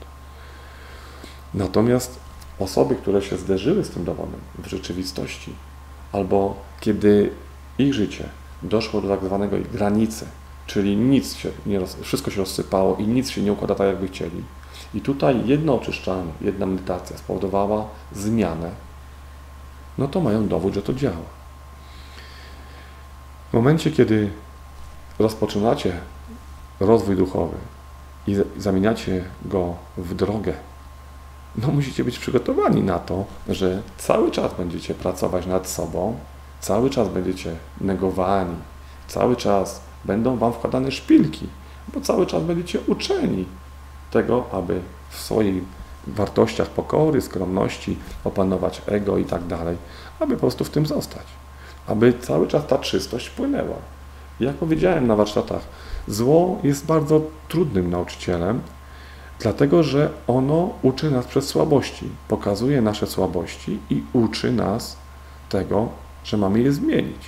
Natomiast 1.55 2.19
osoby, 2.59 2.95
które 2.95 3.23
się 3.23 3.37
zderzyły 3.37 3.85
z 3.85 3.91
tym 3.91 4.05
dowodem 4.05 4.41
w 4.59 4.67
rzeczywistości, 4.67 5.53
albo 6.13 6.55
kiedy 6.81 7.31
ich 7.79 7.95
życie 7.95 8.29
doszło 8.63 9.01
do 9.01 9.09
tak 9.09 9.25
zwanego 9.25 9.57
granicy, 9.73 10.27
czyli 10.67 10.97
nic 10.97 11.35
się 11.35 11.51
nie, 11.67 11.81
wszystko 12.01 12.31
się 12.31 12.37
rozsypało 12.37 12.97
i 12.97 13.07
nic 13.07 13.31
się 13.31 13.43
nie 13.43 13.53
układa 13.53 13.75
tak, 13.75 13.87
jakby 13.87 14.09
chcieli. 14.09 14.43
I 14.95 15.01
tutaj 15.01 15.47
jedno 15.47 15.75
oczyszczanie, 15.75 16.33
jedna 16.41 16.67
medytacja 16.67 17.19
spowodowała 17.19 17.85
zmianę, 18.13 18.71
no 19.99 20.09
to 20.09 20.21
mają 20.21 20.49
dowód, 20.49 20.75
że 20.75 20.83
to 20.83 20.95
działa. 20.95 21.39
W 23.51 23.55
momencie, 23.55 23.91
kiedy 23.91 24.31
rozpoczynacie 25.19 25.93
rozwój 26.81 27.17
duchowy 27.17 27.57
i 28.27 28.37
zamieniacie 28.57 29.25
go 29.45 29.75
w 29.97 30.15
drogę, 30.15 30.55
no 31.57 31.69
musicie 31.69 32.05
być 32.05 32.19
przygotowani 32.19 32.83
na 32.83 32.99
to, 32.99 33.25
że 33.49 33.83
cały 33.99 34.31
czas 34.31 34.55
będziecie 34.55 34.95
pracować 34.95 35.47
nad 35.47 35.69
sobą, 35.69 36.19
cały 36.61 36.91
czas 36.91 37.09
będziecie 37.09 37.57
negowani, 37.81 38.57
cały 39.09 39.37
czas 39.37 39.81
będą 40.05 40.37
wam 40.37 40.53
wkładane 40.53 40.93
szpilki, 40.93 41.47
bo 41.95 42.01
cały 42.01 42.27
czas 42.27 42.43
będziecie 42.43 42.81
uczeni 42.81 43.45
tego, 44.11 44.45
aby 44.53 44.81
w 45.11 45.17
swoich 45.17 45.63
wartościach 46.07 46.69
pokory, 46.69 47.21
skromności 47.21 47.99
opanować 48.25 48.83
ego 48.87 49.19
i 49.19 49.25
tak 49.25 49.47
dalej, 49.47 49.77
aby 50.21 50.35
po 50.35 50.41
prostu 50.41 50.65
w 50.65 50.71
tym 50.71 50.87
zostać 50.87 51.27
aby 51.89 52.13
cały 52.21 52.49
czas 52.49 52.67
ta 52.67 52.79
czystość 52.79 53.31
płynęła. 53.31 53.77
Jak 54.41 54.57
powiedziałem 54.57 55.07
na 55.07 55.17
warsztatach, 55.17 55.63
zło 56.09 56.59
jest 56.63 56.87
bardzo 56.87 57.21
trudnym 57.49 57.91
nauczycielem, 57.91 58.61
dlatego 59.39 59.83
że 59.83 60.11
ono 60.27 60.71
uczy 60.83 61.11
nas 61.11 61.27
przez 61.27 61.47
słabości, 61.47 62.09
pokazuje 62.29 62.81
nasze 62.81 63.07
słabości 63.07 63.79
i 63.91 64.03
uczy 64.13 64.53
nas 64.53 64.97
tego, 65.49 65.89
że 66.25 66.37
mamy 66.37 66.61
je 66.61 66.73
zmienić. 66.73 67.23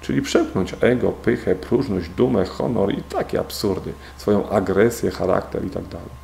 Czyli 0.00 0.22
przepchnąć 0.22 0.74
ego, 0.80 1.12
pychę, 1.12 1.54
próżność, 1.54 2.08
dumę, 2.08 2.44
honor 2.44 2.92
i 2.94 3.02
takie 3.02 3.40
absurdy, 3.40 3.92
swoją 4.16 4.48
agresję, 4.48 5.10
charakter 5.10 5.64
i 5.64 5.70
tak 5.70 5.88
dalej. 5.88 6.21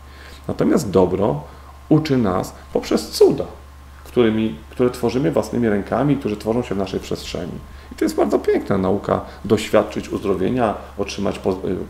Natomiast 0.48 0.90
dobro 0.90 1.42
uczy 1.88 2.16
nas 2.16 2.54
poprzez 2.72 3.10
cuda, 3.10 3.44
którymi, 4.04 4.54
które 4.70 4.90
tworzymy 4.90 5.32
własnymi 5.32 5.68
rękami, 5.68 6.16
które 6.16 6.36
tworzą 6.36 6.62
się 6.62 6.74
w 6.74 6.78
naszej 6.78 7.00
przestrzeni. 7.00 7.52
I 7.92 7.94
to 7.94 8.04
jest 8.04 8.16
bardzo 8.16 8.38
piękna 8.38 8.78
nauka, 8.78 9.20
doświadczyć 9.44 10.08
uzdrowienia, 10.08 10.74
otrzymać 10.98 11.36
y, 11.36 11.40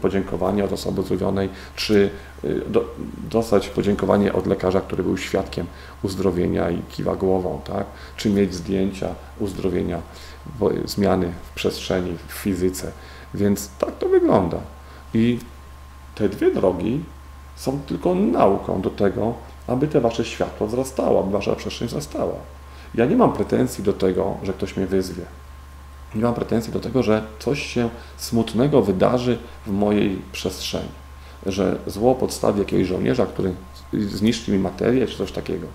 podziękowanie 0.02 0.64
od 0.64 0.72
osoby 0.72 1.00
uzdrowionej, 1.00 1.48
czy 1.76 2.10
y, 2.44 2.62
do, 2.68 2.84
dostać 3.30 3.68
podziękowanie 3.68 4.32
od 4.32 4.46
lekarza, 4.46 4.80
który 4.80 5.02
był 5.02 5.16
świadkiem 5.16 5.66
uzdrowienia 6.02 6.70
i 6.70 6.82
kiwa 6.82 7.16
głową, 7.16 7.60
tak? 7.64 7.86
czy 8.16 8.30
mieć 8.30 8.54
zdjęcia 8.54 9.08
uzdrowienia, 9.40 10.00
zmiany 10.84 11.32
w 11.50 11.54
przestrzeni, 11.54 12.16
w 12.28 12.32
fizyce. 12.32 12.92
Więc 13.34 13.70
tak 13.78 13.98
to 13.98 14.08
wygląda. 14.08 14.58
I 15.14 15.38
te 16.14 16.28
dwie 16.28 16.50
drogi 16.50 17.00
są 17.58 17.80
tylko 17.86 18.14
nauką 18.14 18.80
do 18.80 18.90
tego, 18.90 19.34
aby 19.66 19.88
te 19.88 20.00
wasze 20.00 20.24
światło 20.24 20.66
wzrastało, 20.66 21.20
aby 21.20 21.32
wasza 21.32 21.54
przestrzeń 21.54 21.88
wzrastała. 21.88 22.34
Ja 22.94 23.06
nie 23.06 23.16
mam 23.16 23.32
pretensji 23.32 23.84
do 23.84 23.92
tego, 23.92 24.36
że 24.42 24.52
ktoś 24.52 24.76
mnie 24.76 24.86
wyzwie. 24.86 25.22
Nie 26.14 26.22
mam 26.22 26.34
pretensji 26.34 26.72
do 26.72 26.80
tego, 26.80 27.02
że 27.02 27.22
coś 27.38 27.62
się 27.62 27.88
smutnego 28.16 28.82
wydarzy 28.82 29.38
w 29.66 29.70
mojej 29.70 30.22
przestrzeni. 30.32 30.88
Że 31.46 31.78
zło 31.86 32.14
podstawi 32.14 32.58
jakiegoś 32.58 32.86
żołnierza, 32.86 33.26
który 33.26 33.54
zniszczy 33.92 34.52
mi 34.52 34.58
materię 34.58 35.06
czy 35.06 35.18
coś 35.18 35.32
takiego. 35.32 35.66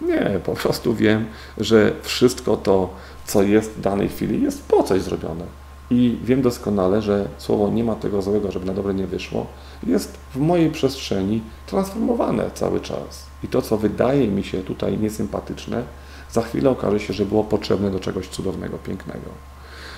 Nie, 0.00 0.40
po 0.44 0.54
prostu 0.54 0.94
wiem, 0.94 1.26
że 1.58 1.92
wszystko 2.02 2.56
to, 2.56 2.90
co 3.26 3.42
jest 3.42 3.70
w 3.70 3.80
danej 3.80 4.08
chwili, 4.08 4.42
jest 4.42 4.68
po 4.68 4.82
coś 4.82 5.02
zrobione. 5.02 5.44
I 5.90 6.18
wiem 6.24 6.42
doskonale, 6.42 7.02
że 7.02 7.28
słowo 7.38 7.68
nie 7.68 7.84
ma 7.84 7.94
tego 7.94 8.22
złego, 8.22 8.52
żeby 8.52 8.66
na 8.66 8.74
dobre 8.74 8.94
nie 8.94 9.06
wyszło, 9.06 9.46
jest 9.86 10.18
w 10.34 10.36
mojej 10.36 10.70
przestrzeni 10.70 11.42
transformowane 11.66 12.50
cały 12.54 12.80
czas. 12.80 13.26
I 13.44 13.48
to, 13.48 13.62
co 13.62 13.76
wydaje 13.76 14.28
mi 14.28 14.44
się 14.44 14.62
tutaj 14.62 14.98
niesympatyczne, 14.98 15.82
za 16.30 16.42
chwilę 16.42 16.70
okaże 16.70 17.00
się, 17.00 17.12
że 17.12 17.26
było 17.26 17.44
potrzebne 17.44 17.90
do 17.90 18.00
czegoś 18.00 18.28
cudownego, 18.28 18.78
pięknego. 18.78 19.30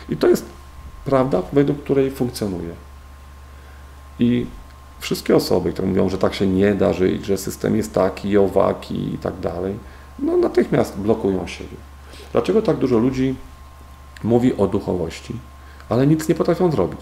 I 0.09 0.16
to 0.16 0.28
jest 0.28 0.44
prawda, 1.04 1.42
według 1.52 1.82
której 1.82 2.11
funkcjonuje. 2.11 2.75
I 4.18 4.47
wszystkie 5.00 5.37
osoby, 5.37 5.73
które 5.73 5.88
mówią, 5.88 6.09
że 6.09 6.18
tak 6.18 6.35
się 6.35 6.47
nie 6.47 6.75
da 6.75 6.92
żyć, 6.92 7.26
że 7.26 7.38
system 7.38 7.76
jest 7.76 7.94
taki, 7.94 8.38
owaki 8.38 9.14
i 9.14 9.18
tak 9.18 9.40
dalej, 9.40 9.75
no 10.18 10.37
natychmiast 10.37 10.99
blokują 10.99 11.47
siebie. 11.47 11.76
Dlaczego 12.32 12.62
tak 12.62 12.76
dużo 12.76 12.99
ludzi 12.99 13.35
mówi 14.25 14.56
o 14.56 14.66
duchowości, 14.66 15.37
ale 15.90 16.06
nic 16.06 16.28
nie 16.28 16.35
potrafią 16.35 16.70
zrobić? 16.70 17.00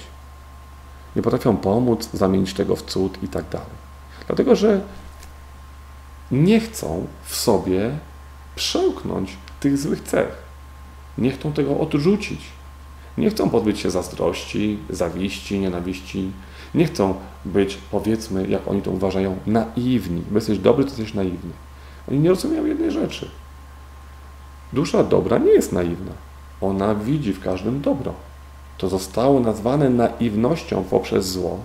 Nie 1.16 1.22
potrafią 1.22 1.56
pomóc, 1.56 2.08
zamienić 2.12 2.54
tego 2.54 2.76
w 2.76 2.82
cud 2.82 3.22
i 3.22 3.28
tak 3.28 3.48
dalej. 3.48 3.78
Dlatego, 4.26 4.56
że 4.56 4.80
nie 6.30 6.60
chcą 6.60 7.06
w 7.24 7.36
sobie 7.36 7.90
przełknąć 8.54 9.36
tych 9.60 9.78
złych 9.78 10.02
cech. 10.02 10.42
Nie 11.18 11.30
chcą 11.30 11.52
tego 11.52 11.80
odrzucić. 11.80 12.40
Nie 13.18 13.30
chcą 13.30 13.50
pozbyć 13.50 13.78
się 13.78 13.90
zazdrości, 13.90 14.78
zawiści, 14.90 15.60
nienawiści. 15.60 16.30
Nie 16.74 16.86
chcą 16.86 17.14
być, 17.44 17.78
powiedzmy, 17.90 18.48
jak 18.48 18.68
oni 18.68 18.82
to 18.82 18.90
uważają, 18.90 19.36
naiwni. 19.46 20.22
Bo 20.30 20.34
jesteś 20.34 20.58
dobry, 20.58 20.84
to 20.84 20.90
jesteś 20.90 21.14
naiwny. 21.14 21.50
Oni 22.10 22.18
nie 22.18 22.28
rozumieją 22.28 22.66
jednej 22.66 22.90
rzeczy. 22.90 23.30
Dusza 24.72 25.04
dobra 25.04 25.38
nie 25.38 25.50
jest 25.50 25.72
naiwna. 25.72 26.12
Ona 26.60 26.94
widzi 26.94 27.32
w 27.32 27.40
każdym 27.40 27.80
dobro. 27.80 28.14
To 28.78 28.88
zostało 28.88 29.40
nazwane 29.40 29.90
naiwnością 29.90 30.84
poprzez 30.84 31.26
zło 31.26 31.58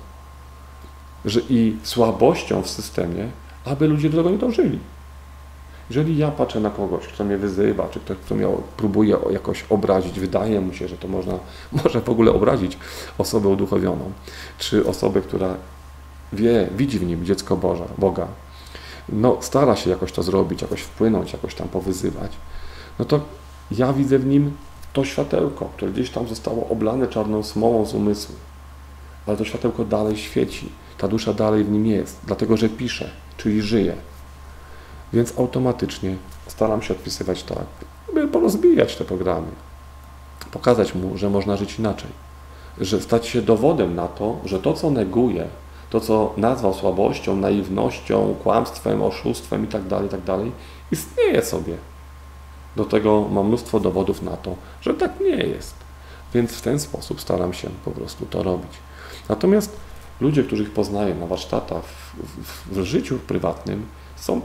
że 1.25 1.39
i 1.49 1.77
słabością 1.83 2.61
w 2.61 2.69
systemie, 2.69 3.27
aby 3.65 3.87
ludzie 3.87 4.09
do 4.09 4.17
tego 4.17 4.29
nie 4.29 4.37
dążyli. 4.37 4.79
Jeżeli 5.89 6.17
ja 6.17 6.31
patrzę 6.31 6.59
na 6.59 6.69
kogoś, 6.69 7.07
kto 7.07 7.23
mnie 7.23 7.37
wyzywa, 7.37 7.87
czy 7.91 7.99
ktoś, 7.99 8.17
kto 8.17 8.35
mnie 8.35 8.47
próbuje 8.77 9.17
jakoś 9.31 9.65
obrazić, 9.69 10.19
wydaje 10.19 10.61
mu 10.61 10.73
się, 10.73 10.87
że 10.87 10.97
to 10.97 11.07
można, 11.07 11.33
może 11.83 12.01
w 12.01 12.09
ogóle 12.09 12.31
obrazić 12.31 12.77
osobę 13.17 13.49
uduchowioną, 13.49 14.11
czy 14.57 14.87
osobę, 14.87 15.21
która 15.21 15.55
wie, 16.33 16.67
widzi 16.77 16.99
w 16.99 17.05
nim 17.05 17.25
dziecko 17.25 17.57
Boża, 17.57 17.85
Boga, 17.97 18.27
no 19.09 19.37
stara 19.41 19.75
się 19.75 19.89
jakoś 19.89 20.11
to 20.11 20.23
zrobić, 20.23 20.61
jakoś 20.61 20.81
wpłynąć, 20.81 21.33
jakoś 21.33 21.55
tam 21.55 21.67
powyzywać, 21.67 22.31
no 22.99 23.05
to 23.05 23.19
ja 23.71 23.93
widzę 23.93 24.19
w 24.19 24.25
nim 24.25 24.51
to 24.93 25.05
światełko, 25.05 25.65
które 25.65 25.91
gdzieś 25.91 26.09
tam 26.09 26.27
zostało 26.27 26.69
oblane 26.69 27.07
czarną 27.07 27.43
smołą 27.43 27.85
z 27.85 27.93
umysłu, 27.93 28.35
ale 29.27 29.37
to 29.37 29.45
światełko 29.45 29.85
dalej 29.85 30.17
świeci, 30.17 30.69
ta 30.97 31.07
dusza 31.07 31.33
dalej 31.33 31.63
w 31.63 31.71
nim 31.71 31.85
jest, 31.85 32.19
dlatego 32.23 32.57
że 32.57 32.69
pisze, 32.69 33.09
czyli 33.37 33.61
żyje. 33.61 33.95
Więc 35.13 35.39
automatycznie 35.39 36.15
staram 36.47 36.81
się 36.81 36.93
odpisywać 36.93 37.43
tak, 37.43 37.65
by 38.13 38.27
porozbijać 38.27 38.95
te 38.95 39.05
programy. 39.05 39.47
Pokazać 40.51 40.95
mu, 40.95 41.17
że 41.17 41.29
można 41.29 41.57
żyć 41.57 41.79
inaczej. 41.79 42.09
Że 42.77 43.01
stać 43.01 43.27
się 43.27 43.41
dowodem 43.41 43.95
na 43.95 44.07
to, 44.07 44.37
że 44.45 44.59
to, 44.59 44.73
co 44.73 44.91
neguje, 44.91 45.47
to 45.89 45.99
co 45.99 46.33
nazwał 46.37 46.73
słabością, 46.73 47.35
naiwnością, 47.35 48.35
kłamstwem, 48.43 49.03
oszustwem 49.03 49.61
itd., 49.61 49.89
tak 49.89 50.03
itd., 50.03 50.25
tak 50.25 50.39
istnieje 50.91 51.41
sobie. 51.41 51.77
Do 52.75 52.85
tego 52.85 53.27
mam 53.31 53.47
mnóstwo 53.47 53.79
dowodów 53.79 54.21
na 54.21 54.37
to, 54.37 54.55
że 54.81 54.93
tak 54.93 55.19
nie 55.19 55.35
jest. 55.35 55.75
Więc 56.33 56.51
w 56.51 56.61
ten 56.61 56.79
sposób 56.79 57.21
staram 57.21 57.53
się 57.53 57.69
po 57.85 57.91
prostu 57.91 58.25
to 58.25 58.43
robić. 58.43 58.71
Natomiast 59.29 59.75
ludzie, 60.21 60.43
których 60.43 60.71
poznaję 60.71 61.15
na 61.15 61.27
warsztatach, 61.27 61.83
w, 61.83 62.15
w, 62.43 62.79
w 62.79 62.83
życiu 62.83 63.19
prywatnym, 63.27 63.85
są 64.15 64.41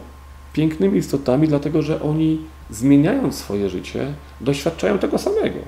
pięknymi 0.53 0.99
istotami, 0.99 1.49
dlatego 1.49 1.83
że 1.83 2.03
oni 2.03 2.41
zmieniając 2.71 3.35
swoje 3.35 3.69
życie, 3.69 4.15
doświadczają 4.41 4.99
tego 4.99 5.19
samego. 5.19 5.59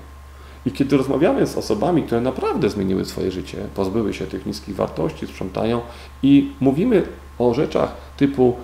I 0.67 0.73
kiedy 0.73 0.97
rozmawiamy 0.97 1.47
z 1.47 1.57
osobami, 1.57 2.03
które 2.03 2.21
naprawdę 2.21 2.71
zmieniły 2.71 3.05
swoje 3.05 3.33
życie, 3.33 3.59
pozbyły 3.75 4.15
się 4.15 4.27
tych 4.27 4.47
niskich 4.47 4.77
wartości, 4.77 5.27
sprzątają 5.27 5.81
i 6.23 6.53
mówimy 6.61 7.03
o 7.39 7.55
rzeczach 7.55 7.95
typu 8.17 8.57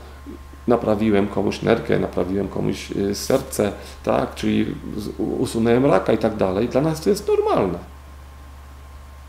naprawiłem 0.67 1.27
komuś 1.27 1.63
nerkę, 1.63 1.99
naprawiłem 1.99 2.49
komuś 2.49 2.91
y, 2.91 3.15
serce, 3.15 3.73
tak, 4.05 4.35
czyli 4.35 4.75
usunąłem 5.19 5.87
raka 5.87 6.13
i 6.13 6.19
tak 6.19 6.37
dalej, 6.37 6.69
dla 6.69 6.81
nas 6.81 7.01
to 7.01 7.11
jest 7.11 7.29
normalne. 7.29 7.79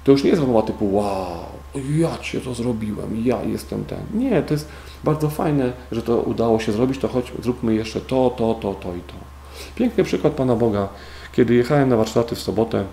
To 0.04 0.12
już 0.12 0.24
nie 0.24 0.30
jest 0.30 0.40
rozmowa 0.40 0.68
typu 0.68 0.96
wow, 0.96 1.46
ja 1.98 2.18
cię 2.18 2.42
to 2.42 2.54
zrobiłem, 2.54 3.24
ja 3.26 3.44
jestem 3.44 3.86
ten. 3.86 4.00
Nie, 4.14 4.42
to 4.42 4.54
jest 4.54 4.68
bardzo 5.04 5.30
fajne, 5.30 5.74
że 5.92 6.02
to 6.02 6.18
udało 6.18 6.60
się 6.60 6.72
zrobić, 6.72 6.98
to 7.00 7.08
choć 7.08 7.32
zróbmy 7.44 7.76
jeszcze 7.76 8.02
to, 8.02 8.30
to, 8.38 8.54
to, 8.54 8.74
to 8.74 8.96
i 8.96 9.00
to. 9.00 9.14
Piękny 9.76 10.04
przykład 10.04 10.34
Pana 10.34 10.56
Boga. 10.56 10.88
Kiedy 11.32 11.54
jechałem 11.54 11.90
na 11.90 11.98
warsztaty 11.98 12.36
w 12.36 12.42
sobotę, 12.42 12.86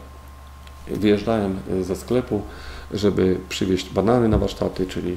wyjeżdżałem 0.87 1.59
y, 1.73 1.85
ze 1.85 1.97
sklepu, 1.97 2.43
żeby 2.93 3.39
przywieźć 3.49 3.91
banany 3.91 4.29
na 4.29 4.39
warsztaty, 4.39 4.87
czyli 4.87 5.17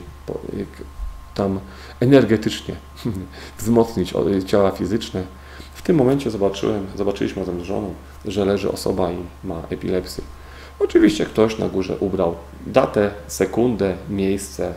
tam 1.38 1.60
energetycznie 2.00 2.76
wzmocnić 3.60 4.14
ciała 4.46 4.72
fizyczne. 4.72 5.24
W 5.74 5.82
tym 5.82 5.96
momencie 5.96 6.32
zobaczyłem, 6.32 6.88
zobaczyliśmy 6.96 7.40
razem 7.40 7.62
z 7.62 7.64
żoną, 7.64 7.94
że 8.26 8.46
leży 8.46 8.72
osoba 8.72 9.12
i 9.12 9.18
ma 9.44 9.62
epilepsję. 9.70 10.24
Oczywiście 10.80 11.26
ktoś 11.26 11.58
na 11.58 11.70
górze 11.70 11.98
ubrał 12.00 12.36
datę, 12.68 13.12
sekundę, 13.28 13.98
miejsce 14.10 14.74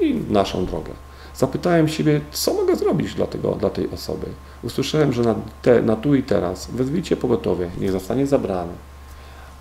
i 0.00 0.14
naszą 0.14 0.66
drogę. 0.66 0.92
Zapytałem 1.36 1.88
siebie, 1.88 2.20
co 2.30 2.54
mogę 2.54 2.76
zrobić 2.76 3.14
dla, 3.14 3.26
tego, 3.26 3.52
dla 3.52 3.70
tej 3.70 3.90
osoby. 3.90 4.26
Usłyszałem, 4.62 5.12
że 5.12 5.22
na, 5.22 5.34
te, 5.62 5.82
na 5.82 5.96
tu 5.96 6.14
i 6.14 6.22
teraz 6.22 6.70
wezwijcie 6.70 7.16
pogotowie, 7.16 7.70
niech 7.80 7.92
zostanie 7.92 8.26
zabrany, 8.26 8.72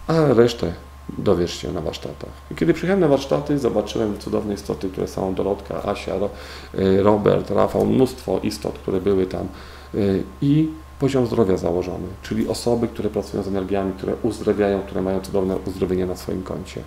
a 0.08 0.34
resztę 0.34 0.74
dowiesz 1.18 1.62
się 1.62 1.72
na 1.72 1.82
warsztatach. 1.82 2.30
I 2.52 2.56
kiedy 2.56 2.74
przyjechałem 2.74 3.00
na 3.00 3.08
warsztaty, 3.08 3.60
zobaczyłem 3.60 4.18
cudowne 4.18 4.54
istoty, 4.54 4.90
które 4.90 5.08
są 5.08 5.34
Dorotka, 5.34 5.84
Asia, 5.84 6.16
y, 6.16 7.04
Robert, 7.04 7.52
Rafał, 7.52 7.86
mnóstwo 7.86 8.40
istot, 8.44 8.80
które 8.80 9.02
były 9.02 9.26
tam 9.26 9.48
y, 9.96 10.24
i 10.42 10.70
poziom 11.00 11.26
zdrowia 11.26 11.58
założony, 11.58 12.08
czyli 12.24 12.48
osoby, 12.48 12.88
które 12.88 13.10
pracują 13.10 13.44
z 13.44 13.48
energiami, 13.48 13.94
które 13.94 14.14
uzdrawiają, 14.24 14.82
które 14.82 15.02
mają 15.02 15.22
cudowne 15.22 15.58
uzdrowienie 15.68 16.06
na 16.06 16.16
swoim 16.16 16.44
koncie. 16.44 16.82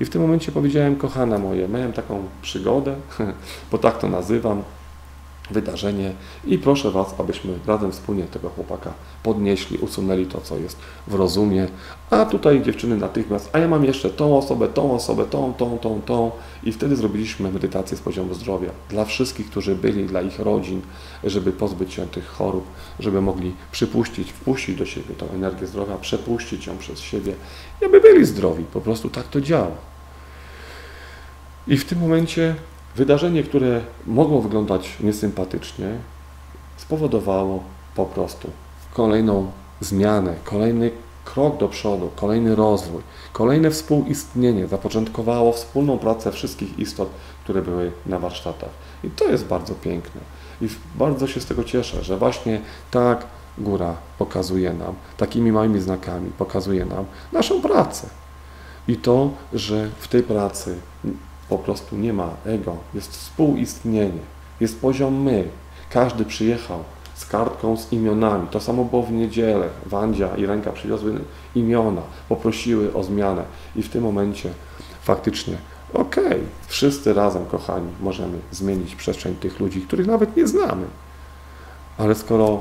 I 0.00 0.04
w 0.04 0.10
tym 0.10 0.22
momencie 0.22 0.52
powiedziałem, 0.52 0.96
kochana 0.96 1.38
moje, 1.38 1.68
miałem 1.68 1.92
taką 1.92 2.24
przygodę, 2.42 2.96
bo 3.70 3.78
tak 3.78 3.98
to 3.98 4.08
nazywam, 4.08 4.62
wydarzenie 5.50 6.12
i 6.44 6.58
proszę 6.58 6.90
Was, 6.90 7.14
abyśmy 7.18 7.58
razem 7.66 7.92
wspólnie 7.92 8.24
tego 8.24 8.48
chłopaka 8.48 8.92
podnieśli, 9.22 9.78
usunęli 9.78 10.26
to, 10.26 10.40
co 10.40 10.58
jest 10.58 10.76
w 11.06 11.14
rozumie, 11.14 11.68
a 12.10 12.24
tutaj 12.24 12.62
dziewczyny 12.62 12.96
natychmiast, 12.96 13.50
a 13.52 13.58
ja 13.58 13.68
mam 13.68 13.84
jeszcze 13.84 14.10
tą 14.10 14.38
osobę, 14.38 14.68
tą 14.68 14.94
osobę, 14.94 15.24
tą, 15.24 15.54
tą, 15.54 15.78
tą, 15.78 16.02
tą. 16.02 16.30
I 16.62 16.72
wtedy 16.72 16.96
zrobiliśmy 16.96 17.52
medytację 17.52 17.96
z 17.96 18.00
poziomu 18.00 18.34
zdrowia 18.34 18.70
dla 18.90 19.04
wszystkich, 19.04 19.50
którzy 19.50 19.74
byli, 19.74 20.06
dla 20.06 20.22
ich 20.22 20.38
rodzin, 20.38 20.82
żeby 21.24 21.52
pozbyć 21.52 21.92
się 21.92 22.06
tych 22.06 22.26
chorób, 22.26 22.64
żeby 23.00 23.20
mogli 23.20 23.54
przypuścić, 23.72 24.32
wpuścić 24.32 24.76
do 24.76 24.86
siebie 24.86 25.14
tą 25.14 25.28
energię 25.28 25.66
zdrowia, 25.66 25.96
przepuścić 25.96 26.66
ją 26.66 26.78
przez 26.78 27.00
siebie 27.00 27.34
i 27.82 27.84
aby 27.84 28.00
byli 28.00 28.24
zdrowi, 28.24 28.64
po 28.64 28.80
prostu 28.80 29.10
tak 29.10 29.28
to 29.28 29.40
działa. 29.40 29.76
I 31.66 31.76
w 31.76 31.84
tym 31.84 31.98
momencie 31.98 32.54
Wydarzenie, 32.96 33.42
które 33.42 33.80
mogło 34.06 34.42
wyglądać 34.42 34.96
niesympatycznie, 35.00 35.86
spowodowało 36.76 37.62
po 37.94 38.06
prostu 38.06 38.50
kolejną 38.92 39.50
zmianę, 39.80 40.34
kolejny 40.44 40.90
krok 41.24 41.56
do 41.56 41.68
przodu, 41.68 42.10
kolejny 42.16 42.54
rozwój, 42.54 43.02
kolejne 43.32 43.70
współistnienie. 43.70 44.66
Zapoczątkowało 44.66 45.52
wspólną 45.52 45.98
pracę 45.98 46.32
wszystkich 46.32 46.78
istot, 46.78 47.08
które 47.44 47.62
były 47.62 47.92
na 48.06 48.18
warsztatach. 48.18 48.70
I 49.04 49.10
to 49.10 49.24
jest 49.24 49.46
bardzo 49.46 49.74
piękne. 49.74 50.20
I 50.60 50.68
bardzo 50.94 51.26
się 51.26 51.40
z 51.40 51.46
tego 51.46 51.64
cieszę, 51.64 52.04
że 52.04 52.16
właśnie 52.16 52.60
tak 52.90 53.26
góra 53.58 53.94
pokazuje 54.18 54.72
nam, 54.72 54.94
takimi 55.16 55.52
małymi 55.52 55.80
znakami 55.80 56.30
pokazuje 56.38 56.84
nam 56.84 57.04
naszą 57.32 57.62
pracę. 57.62 58.06
I 58.88 58.96
to, 58.96 59.30
że 59.52 59.90
w 59.98 60.08
tej 60.08 60.22
pracy 60.22 60.76
po 61.48 61.58
prostu 61.58 61.96
nie 61.96 62.12
ma 62.12 62.30
ego, 62.44 62.76
jest 62.94 63.12
współistnienie, 63.12 64.20
jest 64.60 64.80
poziom 64.80 65.22
my. 65.22 65.48
Każdy 65.90 66.24
przyjechał 66.24 66.78
z 67.14 67.26
kartką 67.26 67.76
z 67.76 67.92
imionami. 67.92 68.48
To 68.48 68.60
samo 68.60 68.84
było 68.84 69.02
w 69.02 69.12
niedzielę. 69.12 69.68
Wandzia 69.86 70.36
i 70.36 70.46
Ręka 70.46 70.72
przywiozły 70.72 71.20
imiona, 71.54 72.02
poprosiły 72.28 72.94
o 72.94 73.04
zmianę 73.04 73.44
i 73.76 73.82
w 73.82 73.88
tym 73.88 74.02
momencie 74.02 74.50
faktycznie 75.02 75.56
okej, 75.94 76.26
okay, 76.26 76.40
wszyscy 76.66 77.14
razem, 77.14 77.46
kochani, 77.46 77.88
możemy 78.00 78.38
zmienić 78.52 78.94
przestrzeń 78.94 79.34
tych 79.34 79.60
ludzi, 79.60 79.80
których 79.80 80.06
nawet 80.06 80.36
nie 80.36 80.46
znamy. 80.46 80.86
Ale 81.98 82.14
skoro 82.14 82.60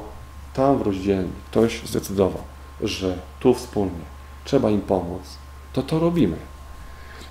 tam 0.53 0.77
w 0.77 0.81
rozdzielni 0.81 1.31
ktoś 1.51 1.81
zdecydował, 1.85 2.41
że 2.81 3.17
tu 3.39 3.53
wspólnie 3.53 4.13
trzeba 4.45 4.69
im 4.69 4.81
pomóc, 4.81 5.21
to 5.73 5.83
to 5.83 5.99
robimy. 5.99 6.37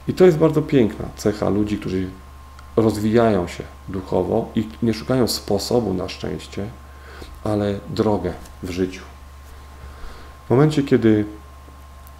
I 0.09 0.15
to 0.15 0.25
jest 0.25 0.39
bardzo 0.39 0.63
piękna 0.63 1.05
cecha 1.17 1.49
ludzi, 1.49 1.79
którzy 1.79 2.09
rozwijają 2.77 3.49
się 3.49 3.65
duchowo 3.89 4.49
i 4.55 4.69
nie 4.83 4.95
szukają 4.95 5.29
sposobu 5.29 5.95
na 5.95 6.09
szczęście, 6.09 6.67
ale 7.45 7.81
drogę 7.91 8.33
w 8.63 8.71
życiu. 8.71 9.03
W 10.47 10.51
momencie, 10.51 10.83
kiedy 10.83 11.25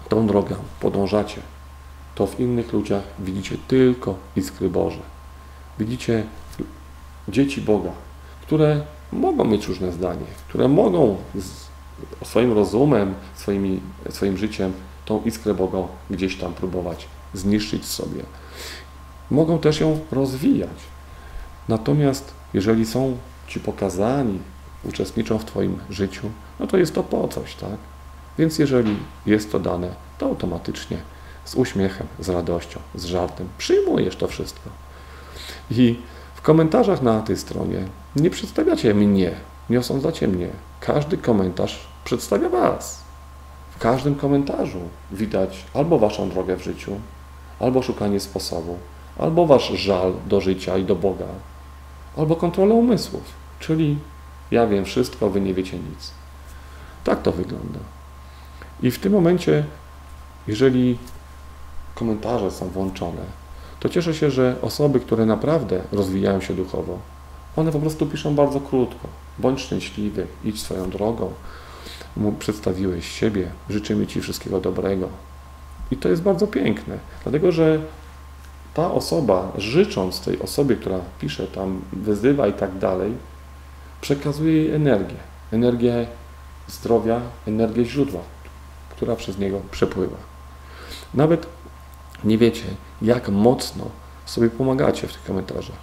tą 0.09 0.27
drogę 0.27 0.55
podążacie, 0.79 1.41
to 2.15 2.27
w 2.27 2.39
innych 2.39 2.73
ludziach 2.73 3.03
widzicie 3.19 3.57
tylko 3.67 4.15
iskry 4.35 4.69
Boże. 4.69 4.99
Widzicie 5.79 6.23
dzieci 7.27 7.61
Boga, 7.61 7.91
które 8.41 8.81
mogą 9.11 9.45
mieć 9.45 9.67
różne 9.67 9.91
zdanie, 9.91 10.25
które 10.49 10.67
mogą 10.67 11.17
swoim 12.23 12.53
rozumem, 12.53 13.13
swoimi, 13.35 13.79
swoim 14.09 14.37
życiem 14.37 14.73
tą 15.05 15.23
iskrę 15.23 15.53
Boga 15.53 15.79
gdzieś 16.09 16.37
tam 16.37 16.53
próbować 16.53 17.07
zniszczyć 17.33 17.85
sobie. 17.85 18.23
Mogą 19.31 19.59
też 19.59 19.79
ją 19.79 19.99
rozwijać. 20.11 20.77
Natomiast 21.69 22.33
jeżeli 22.53 22.85
są 22.85 23.17
Ci 23.47 23.59
pokazani, 23.59 24.39
uczestniczą 24.83 25.37
w 25.37 25.45
Twoim 25.45 25.77
życiu, 25.89 26.29
no 26.59 26.67
to 26.67 26.77
jest 26.77 26.95
to 26.95 27.03
po 27.03 27.27
coś, 27.27 27.55
tak? 27.55 27.77
Więc 28.37 28.59
jeżeli 28.59 28.97
jest 29.25 29.51
to 29.51 29.59
dane, 29.59 29.95
to 30.17 30.25
automatycznie 30.25 30.97
z 31.45 31.55
uśmiechem, 31.55 32.07
z 32.19 32.29
radością, 32.29 32.79
z 32.95 33.05
żartem 33.05 33.49
przyjmujesz 33.57 34.15
to 34.15 34.27
wszystko. 34.27 34.69
I 35.71 35.99
w 36.35 36.41
komentarzach 36.41 37.01
na 37.01 37.21
tej 37.21 37.37
stronie 37.37 37.85
nie 38.15 38.29
przedstawiacie 38.29 38.93
mnie, 38.93 39.31
nie 39.69 39.79
osądzacie 39.79 40.27
mnie. 40.27 40.47
Każdy 40.79 41.17
komentarz 41.17 41.87
przedstawia 42.05 42.49
Was. 42.49 43.03
W 43.71 43.79
każdym 43.79 44.15
komentarzu 44.15 44.79
widać 45.11 45.65
albo 45.73 45.99
Waszą 45.99 46.29
drogę 46.29 46.55
w 46.55 46.63
życiu, 46.63 46.91
albo 47.63 47.81
szukanie 47.81 48.19
sposobu, 48.19 48.77
albo 49.17 49.45
wasz 49.45 49.69
żal 49.69 50.13
do 50.27 50.41
życia 50.41 50.77
i 50.77 50.85
do 50.85 50.95
Boga, 50.95 51.25
albo 52.17 52.35
kontrola 52.35 52.75
umysłów, 52.75 53.23
czyli 53.59 53.97
ja 54.51 54.67
wiem 54.67 54.85
wszystko, 54.85 55.29
wy 55.29 55.41
nie 55.41 55.53
wiecie 55.53 55.77
nic. 55.77 56.11
Tak 57.03 57.21
to 57.21 57.31
wygląda. 57.31 57.79
I 58.81 58.91
w 58.91 58.99
tym 58.99 59.13
momencie, 59.13 59.65
jeżeli 60.47 60.97
komentarze 61.95 62.51
są 62.51 62.69
włączone, 62.69 63.25
to 63.79 63.89
cieszę 63.89 64.13
się, 64.13 64.31
że 64.31 64.55
osoby, 64.61 64.99
które 64.99 65.25
naprawdę 65.25 65.81
rozwijają 65.91 66.41
się 66.41 66.53
duchowo, 66.53 66.97
one 67.55 67.71
po 67.71 67.79
prostu 67.79 68.05
piszą 68.05 68.35
bardzo 68.35 68.59
krótko. 68.59 69.07
Bądź 69.39 69.61
szczęśliwy, 69.61 70.27
idź 70.43 70.61
swoją 70.61 70.89
drogą. 70.89 71.31
Przedstawiłeś 72.39 73.07
siebie, 73.11 73.51
życzymy 73.69 74.07
Ci 74.07 74.21
wszystkiego 74.21 74.61
dobrego. 74.61 75.09
I 75.93 75.97
to 75.97 76.09
jest 76.09 76.21
bardzo 76.21 76.47
piękne, 76.47 76.97
dlatego 77.23 77.51
że 77.51 77.79
ta 78.73 78.91
osoba, 78.91 79.51
życząc 79.57 80.21
tej 80.21 80.39
osobie, 80.39 80.75
która 80.75 80.99
pisze 81.19 81.47
tam, 81.47 81.81
wyzywa 81.91 82.47
i 82.47 82.53
tak 82.53 82.77
dalej, 82.77 83.13
przekazuje 84.01 84.53
jej 84.53 84.73
energię. 84.73 85.15
Energię 85.51 86.07
zdrowia, 86.67 87.21
energię 87.47 87.85
źródła, 87.85 88.21
która 88.89 89.15
przez 89.15 89.37
niego 89.37 89.61
przepływa. 89.71 90.17
Nawet 91.13 91.47
nie 92.23 92.37
wiecie, 92.37 92.65
jak 93.01 93.29
mocno 93.29 93.85
sobie 94.25 94.49
pomagacie 94.49 95.07
w 95.07 95.13
tych 95.13 95.23
komentarzach. 95.23 95.77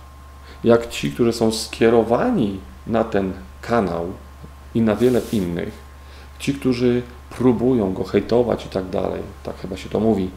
Jak 0.64 0.88
ci, 0.88 1.12
którzy 1.12 1.32
są 1.32 1.52
skierowani 1.52 2.60
na 2.86 3.04
ten 3.04 3.32
kanał 3.62 4.06
i 4.74 4.80
na 4.80 4.96
wiele 4.96 5.20
innych, 5.32 5.72
ci, 6.38 6.54
którzy 6.54 7.02
próbują 7.30 7.92
go 7.92 8.04
hejtować 8.04 8.66
i 8.66 8.68
tak 8.68 8.88
dalej, 8.88 9.22
tak 9.42 9.56
chyba 9.56 9.76
się 9.76 9.88
to 9.88 10.00
mówi, 10.00 10.30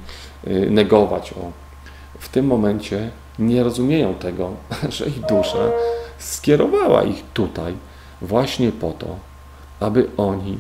y, 0.47 0.67
negować, 0.69 1.33
o, 1.33 1.51
w 2.19 2.29
tym 2.29 2.45
momencie 2.45 3.11
nie 3.39 3.63
rozumieją 3.63 4.13
tego, 4.13 4.51
że 4.89 5.05
ich 5.05 5.19
dusza 5.19 5.71
skierowała 6.17 7.03
ich 7.03 7.23
tutaj 7.33 7.73
właśnie 8.21 8.71
po 8.71 8.91
to, 8.91 9.15
aby 9.79 10.07
oni 10.17 10.57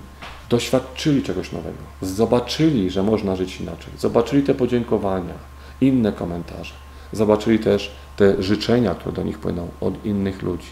doświadczyli 0.49 1.23
czegoś 1.23 1.51
nowego, 1.51 1.77
zobaczyli, 2.01 2.89
że 2.89 3.03
można 3.03 3.35
żyć 3.35 3.61
inaczej, 3.61 3.93
zobaczyli 3.97 4.43
te 4.43 4.55
podziękowania, 4.55 5.33
inne 5.81 6.11
komentarze, 6.11 6.73
zobaczyli 7.11 7.59
też 7.59 7.91
te 8.17 8.43
życzenia, 8.43 8.95
które 8.95 9.15
do 9.15 9.23
nich 9.23 9.39
płyną 9.39 9.67
od 9.81 10.05
innych 10.05 10.41
ludzi. 10.41 10.67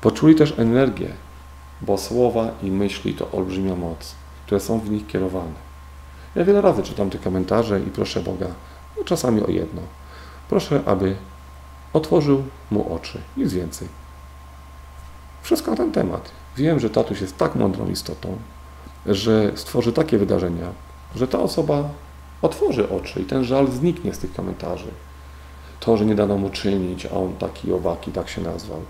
Poczuli 0.00 0.34
też 0.34 0.54
energię, 0.58 1.08
bo 1.82 1.98
słowa 1.98 2.50
i 2.62 2.70
myśli 2.70 3.14
to 3.14 3.30
olbrzymia 3.32 3.76
moc, 3.76 4.14
które 4.46 4.60
są 4.60 4.80
w 4.80 4.90
nich 4.90 5.06
kierowane. 5.06 5.66
Ja 6.34 6.44
wiele 6.44 6.60
razy 6.60 6.82
czytam 6.82 7.10
te 7.10 7.18
komentarze 7.18 7.80
i 7.80 7.90
proszę 7.90 8.20
Boga, 8.20 8.46
no 8.98 9.04
czasami 9.04 9.42
o 9.42 9.50
jedno. 9.50 9.82
Proszę, 10.48 10.80
aby 10.86 11.16
otworzył 11.92 12.42
mu 12.70 12.94
oczy, 12.94 13.20
nic 13.36 13.52
więcej. 13.52 13.88
Wszystko 15.42 15.70
na 15.70 15.76
ten 15.76 15.92
temat. 15.92 16.30
Wiem, 16.56 16.80
że 16.80 16.90
tatuś 16.90 17.20
jest 17.20 17.36
tak 17.36 17.54
mądrą 17.54 17.88
istotą, 17.88 18.36
że 19.06 19.52
stworzy 19.54 19.92
takie 19.92 20.18
wydarzenia, 20.18 20.66
że 21.14 21.28
ta 21.28 21.38
osoba 21.38 21.88
otworzy 22.42 22.90
oczy 22.90 23.20
i 23.20 23.24
ten 23.24 23.44
żal 23.44 23.70
zniknie 23.70 24.14
z 24.14 24.18
tych 24.18 24.34
komentarzy. 24.34 24.90
To, 25.80 25.96
że 25.96 26.06
nie 26.06 26.14
dano 26.14 26.36
mu 26.36 26.50
czynić, 26.50 27.06
a 27.06 27.10
on 27.10 27.36
taki 27.36 27.72
owaki, 27.72 28.12
tak 28.12 28.28
się 28.28 28.40
nazwał. 28.40 28.82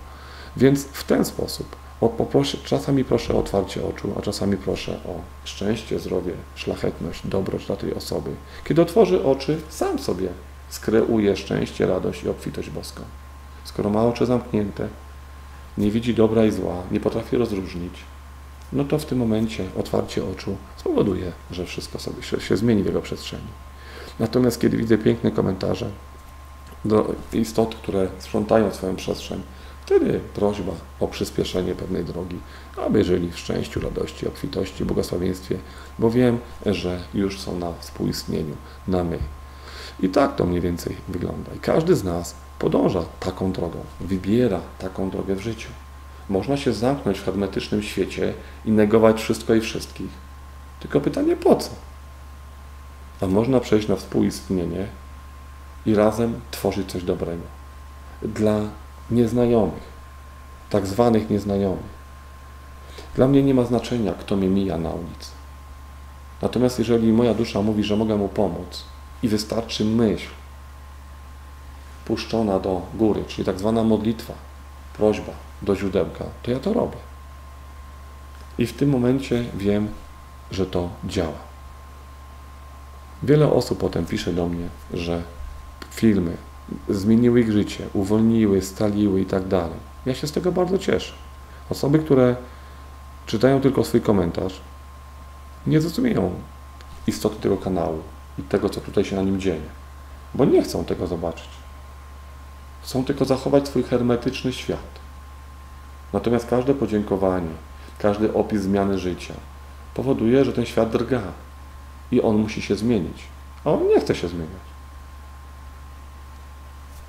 Więc 0.56 0.84
w 0.84 1.04
ten 1.04 1.24
sposób 1.24 1.76
o, 2.00 2.08
poproszę, 2.08 2.58
czasami 2.64 3.04
proszę 3.04 3.34
o 3.34 3.38
otwarcie 3.38 3.86
oczu, 3.86 4.12
a 4.18 4.22
czasami 4.22 4.56
proszę 4.56 4.92
o 4.92 5.20
szczęście, 5.44 5.98
zdrowie, 5.98 6.32
szlachetność, 6.54 7.26
dobroć 7.26 7.66
dla 7.66 7.76
tej 7.76 7.94
osoby. 7.94 8.30
Kiedy 8.64 8.82
otworzy 8.82 9.24
oczy, 9.24 9.60
sam 9.68 9.98
sobie 9.98 10.28
skreuje 10.68 11.36
szczęście, 11.36 11.86
radość 11.86 12.22
i 12.22 12.28
obfitość 12.28 12.70
boską. 12.70 13.02
Skoro 13.64 13.90
ma 13.90 14.04
oczy 14.04 14.26
zamknięte, 14.26 14.88
nie 15.78 15.90
widzi 15.90 16.14
dobra 16.14 16.44
i 16.44 16.50
zła, 16.50 16.82
nie 16.90 17.00
potrafi 17.00 17.36
rozróżnić, 17.36 17.94
no 18.72 18.84
to 18.84 18.98
w 18.98 19.04
tym 19.04 19.18
momencie 19.18 19.64
otwarcie 19.78 20.22
oczu 20.24 20.56
spowoduje, 20.76 21.32
że 21.50 21.66
wszystko 21.66 21.98
sobie 21.98 22.22
się, 22.22 22.40
się 22.40 22.56
zmieni 22.56 22.82
w 22.82 22.86
jego 22.86 23.02
przestrzeni. 23.02 23.48
Natomiast 24.18 24.60
kiedy 24.60 24.76
widzę 24.76 24.98
piękne 24.98 25.30
komentarze 25.30 25.90
do 26.84 27.14
istot, 27.32 27.74
które 27.74 28.08
sprzątają 28.18 28.70
swoją 28.70 28.96
przestrzeń, 28.96 29.42
wtedy 29.86 30.20
prośba 30.34 30.72
o 31.00 31.08
przyspieszenie 31.08 31.74
pewnej 31.74 32.04
drogi, 32.04 32.38
aby 32.76 33.04
żyli 33.04 33.32
w 33.32 33.38
szczęściu, 33.38 33.80
radości, 33.80 34.28
obfitości, 34.28 34.84
błogosławieństwie, 34.84 35.58
bo 35.98 36.10
wiem, 36.10 36.38
że 36.66 37.00
już 37.14 37.40
są 37.40 37.58
na 37.58 37.72
współistnieniu, 37.80 38.56
na 38.88 39.04
my. 39.04 39.18
I 40.00 40.08
tak 40.08 40.36
to 40.36 40.46
mniej 40.46 40.60
więcej 40.60 40.96
wygląda. 41.08 41.54
I 41.54 41.58
każdy 41.58 41.96
z 41.96 42.04
nas 42.04 42.34
podąża 42.58 43.04
taką 43.20 43.52
drogą, 43.52 43.78
wybiera 44.00 44.60
taką 44.78 45.10
drogę 45.10 45.34
w 45.34 45.40
życiu. 45.40 45.68
Można 46.28 46.56
się 46.56 46.72
zamknąć 46.72 47.18
w 47.18 47.24
hermetycznym 47.24 47.82
świecie 47.82 48.34
i 48.64 48.70
negować 48.70 49.20
wszystko 49.22 49.54
i 49.54 49.60
wszystkich. 49.60 50.10
Tylko 50.80 51.00
pytanie 51.00 51.36
po 51.36 51.56
co? 51.56 51.70
A 53.20 53.26
można 53.26 53.60
przejść 53.60 53.88
na 53.88 53.96
współistnienie 53.96 54.86
i 55.86 55.94
razem 55.94 56.40
tworzyć 56.50 56.92
coś 56.92 57.02
dobrego. 57.02 57.42
Dla 58.22 58.60
nieznajomych, 59.10 59.82
tak 60.70 60.86
zwanych 60.86 61.30
nieznajomych. 61.30 61.96
Dla 63.14 63.28
mnie 63.28 63.42
nie 63.42 63.54
ma 63.54 63.64
znaczenia, 63.64 64.12
kto 64.12 64.36
mnie 64.36 64.48
mija 64.48 64.78
na 64.78 64.90
ulicy. 64.90 65.30
Natomiast 66.42 66.78
jeżeli 66.78 67.12
moja 67.12 67.34
dusza 67.34 67.62
mówi, 67.62 67.84
że 67.84 67.96
mogę 67.96 68.16
mu 68.16 68.28
pomóc 68.28 68.84
i 69.22 69.28
wystarczy 69.28 69.84
myśl 69.84 70.28
puszczona 72.04 72.58
do 72.60 72.82
góry, 72.94 73.24
czyli 73.28 73.44
tak 73.44 73.58
zwana 73.58 73.82
modlitwa, 73.82 74.34
prośba 74.96 75.32
do 75.62 75.76
źródełka, 75.76 76.24
to 76.42 76.50
ja 76.50 76.58
to 76.58 76.72
robię. 76.72 76.96
I 78.58 78.66
w 78.66 78.72
tym 78.72 78.90
momencie 78.90 79.44
wiem, 79.54 79.88
że 80.50 80.66
to 80.66 80.88
działa. 81.04 81.46
Wiele 83.22 83.52
osób 83.52 83.78
potem 83.78 84.06
pisze 84.06 84.32
do 84.32 84.46
mnie, 84.46 84.68
że 84.92 85.22
filmy 85.90 86.36
zmieniły 86.88 87.40
ich 87.40 87.52
życie, 87.52 87.86
uwolniły, 87.92 88.62
staliły 88.62 89.20
i 89.20 89.26
tak 89.26 89.48
dalej. 89.48 89.78
Ja 90.06 90.14
się 90.14 90.26
z 90.26 90.32
tego 90.32 90.52
bardzo 90.52 90.78
cieszę. 90.78 91.12
Osoby, 91.70 91.98
które 91.98 92.36
czytają 93.26 93.60
tylko 93.60 93.84
swój 93.84 94.00
komentarz, 94.00 94.60
nie 95.66 95.80
zrozumieją 95.80 96.30
istoty 97.06 97.36
tego 97.40 97.56
kanału 97.56 97.98
i 98.38 98.42
tego, 98.42 98.68
co 98.68 98.80
tutaj 98.80 99.04
się 99.04 99.16
na 99.16 99.22
nim 99.22 99.40
dzieje, 99.40 99.68
bo 100.34 100.44
nie 100.44 100.62
chcą 100.62 100.84
tego 100.84 101.06
zobaczyć. 101.06 101.48
Chcą 102.82 103.04
tylko 103.04 103.24
zachować 103.24 103.68
swój 103.68 103.82
hermetyczny 103.82 104.52
świat. 104.52 104.96
Natomiast 106.12 106.46
każde 106.46 106.74
podziękowanie, 106.74 107.50
każdy 107.98 108.34
opis 108.34 108.62
zmiany 108.62 108.98
życia 108.98 109.34
powoduje, 109.94 110.44
że 110.44 110.52
ten 110.52 110.66
świat 110.66 110.90
drga 110.90 111.22
i 112.12 112.22
on 112.22 112.36
musi 112.36 112.62
się 112.62 112.76
zmienić, 112.76 113.22
a 113.64 113.70
on 113.70 113.88
nie 113.88 114.00
chce 114.00 114.14
się 114.14 114.28
zmieniać. 114.28 114.75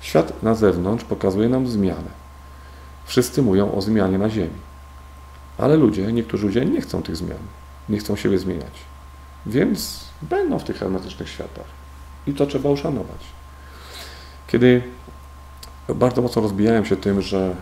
Świat 0.08 0.42
na 0.42 0.54
zewnątrz 0.54 1.04
pokazuje 1.04 1.48
nam 1.48 1.66
zmianę. 1.66 2.10
Wszyscy 3.04 3.42
mówią 3.42 3.72
o 3.72 3.82
zmianie 3.82 4.18
na 4.18 4.30
Ziemi. 4.30 4.60
Ale 5.58 5.76
ludzie, 5.76 6.12
niektórzy 6.12 6.46
ludzie 6.46 6.64
nie 6.64 6.80
chcą 6.80 7.02
tych 7.02 7.16
zmian, 7.16 7.38
nie 7.88 7.98
chcą 7.98 8.16
siebie 8.16 8.38
zmieniać. 8.38 8.72
Więc 9.46 10.04
będą 10.22 10.58
w 10.58 10.64
tych 10.64 10.78
hermetycznych 10.78 11.28
światach. 11.28 11.64
I 12.26 12.32
to 12.32 12.46
trzeba 12.46 12.70
uszanować. 12.70 13.20
Kiedy 14.46 14.82
bardzo 15.94 16.22
mocno 16.22 16.42
rozbijałem 16.42 16.84
się 16.84 16.96
tym, 16.96 17.22
że 17.22 17.54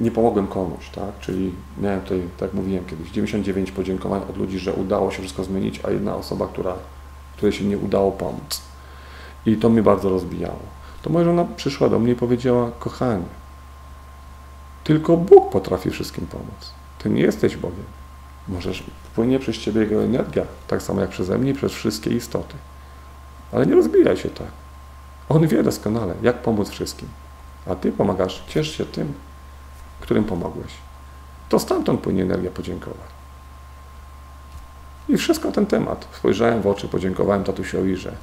nie 0.00 0.10
pomogłem 0.10 0.46
komuś, 0.46 0.90
tak? 0.90 1.18
Czyli 1.20 1.54
miałem 1.80 2.00
tutaj, 2.00 2.28
tak 2.36 2.54
mówiłem 2.54 2.84
kiedyś, 2.84 3.10
99 3.10 3.72
podziękowań 3.72 4.22
od 4.30 4.36
ludzi, 4.36 4.58
że 4.58 4.72
udało 4.72 5.10
się 5.10 5.18
wszystko 5.22 5.44
zmienić, 5.44 5.80
a 5.84 5.90
jedna 5.90 6.16
osoba, 6.16 6.46
która, 6.46 6.74
której 7.36 7.52
się 7.52 7.64
nie 7.64 7.78
udało 7.78 8.12
pomóc. 8.12 8.62
I 9.46 9.56
to 9.56 9.68
mnie 9.68 9.82
bardzo 9.82 10.08
rozbijało. 10.08 10.83
To 11.04 11.10
moja 11.10 11.24
żona 11.24 11.44
przyszła 11.56 11.88
do 11.88 11.98
mnie 11.98 12.12
i 12.12 12.16
powiedziała, 12.16 12.70
kochanie, 12.78 13.24
tylko 14.84 15.16
Bóg 15.16 15.52
potrafi 15.52 15.90
wszystkim 15.90 16.26
pomóc. 16.26 16.72
Ty 16.98 17.10
nie 17.10 17.22
jesteś 17.22 17.56
Bogiem. 17.56 17.84
Możesz, 18.48 18.82
płynie 19.14 19.38
przez 19.38 19.58
Ciebie 19.58 19.80
Jego 19.80 20.04
energia, 20.04 20.44
tak 20.68 20.82
samo 20.82 21.00
jak 21.00 21.10
przeze 21.10 21.38
mnie 21.38 21.50
i 21.50 21.54
przez 21.54 21.72
wszystkie 21.72 22.10
istoty. 22.10 22.54
Ale 23.52 23.66
nie 23.66 23.74
rozbijaj 23.74 24.16
się 24.16 24.28
tak. 24.30 24.46
On 25.28 25.46
wie 25.46 25.62
doskonale, 25.62 26.14
jak 26.22 26.42
pomóc 26.42 26.70
wszystkim. 26.70 27.08
A 27.66 27.74
Ty 27.74 27.92
pomagasz, 27.92 28.44
ciesz 28.48 28.76
się 28.76 28.84
tym, 28.84 29.12
którym 30.00 30.24
pomogłeś. 30.24 30.72
To 31.48 31.58
stamtąd 31.58 32.00
płynie 32.00 32.22
energia 32.22 32.50
podziękowań. 32.50 33.08
I 35.08 35.16
wszystko 35.16 35.52
ten 35.52 35.66
temat. 35.66 36.08
Spojrzałem 36.12 36.62
w 36.62 36.66
oczy, 36.66 36.88
podziękowałem 36.88 37.44
tatusiowi, 37.44 37.96
że 37.96 38.16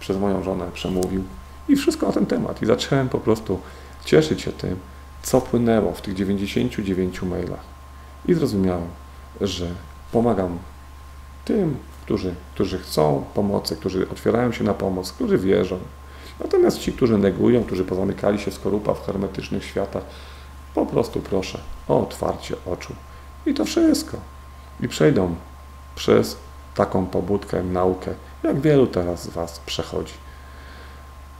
przez 0.00 0.18
moją 0.18 0.42
żonę 0.42 0.70
przemówił. 0.74 1.24
I 1.68 1.76
wszystko 1.76 2.06
na 2.06 2.12
ten 2.12 2.26
temat. 2.26 2.62
I 2.62 2.66
zacząłem 2.66 3.08
po 3.08 3.18
prostu 3.18 3.58
cieszyć 4.04 4.42
się 4.42 4.52
tym, 4.52 4.76
co 5.22 5.40
płynęło 5.40 5.92
w 5.92 6.02
tych 6.02 6.14
99 6.14 7.22
mailach. 7.22 7.64
I 8.28 8.34
zrozumiałem, 8.34 8.88
że 9.40 9.66
pomagam 10.12 10.58
tym, 11.44 11.76
którzy, 12.02 12.34
którzy 12.54 12.78
chcą 12.78 13.24
pomocy, 13.34 13.76
którzy 13.76 14.08
otwierają 14.08 14.52
się 14.52 14.64
na 14.64 14.74
pomoc, 14.74 15.12
którzy 15.12 15.38
wierzą. 15.38 15.78
Natomiast 16.40 16.78
ci, 16.78 16.92
którzy 16.92 17.18
negują, 17.18 17.64
którzy 17.64 17.84
pozamykali 17.84 18.38
się 18.38 18.50
w 18.50 18.58
w 18.94 19.06
hermetycznych 19.06 19.64
światach, 19.64 20.02
po 20.74 20.86
prostu 20.86 21.20
proszę 21.20 21.58
o 21.88 22.00
otwarcie 22.00 22.56
oczu. 22.66 22.94
I 23.46 23.54
to 23.54 23.64
wszystko. 23.64 24.16
I 24.80 24.88
przejdą 24.88 25.34
przez 25.94 26.36
taką 26.74 27.06
pobudkę, 27.06 27.62
naukę, 27.62 28.14
jak 28.42 28.60
wielu 28.60 28.86
teraz 28.86 29.22
z 29.22 29.28
Was 29.28 29.60
przechodzi. 29.66 30.12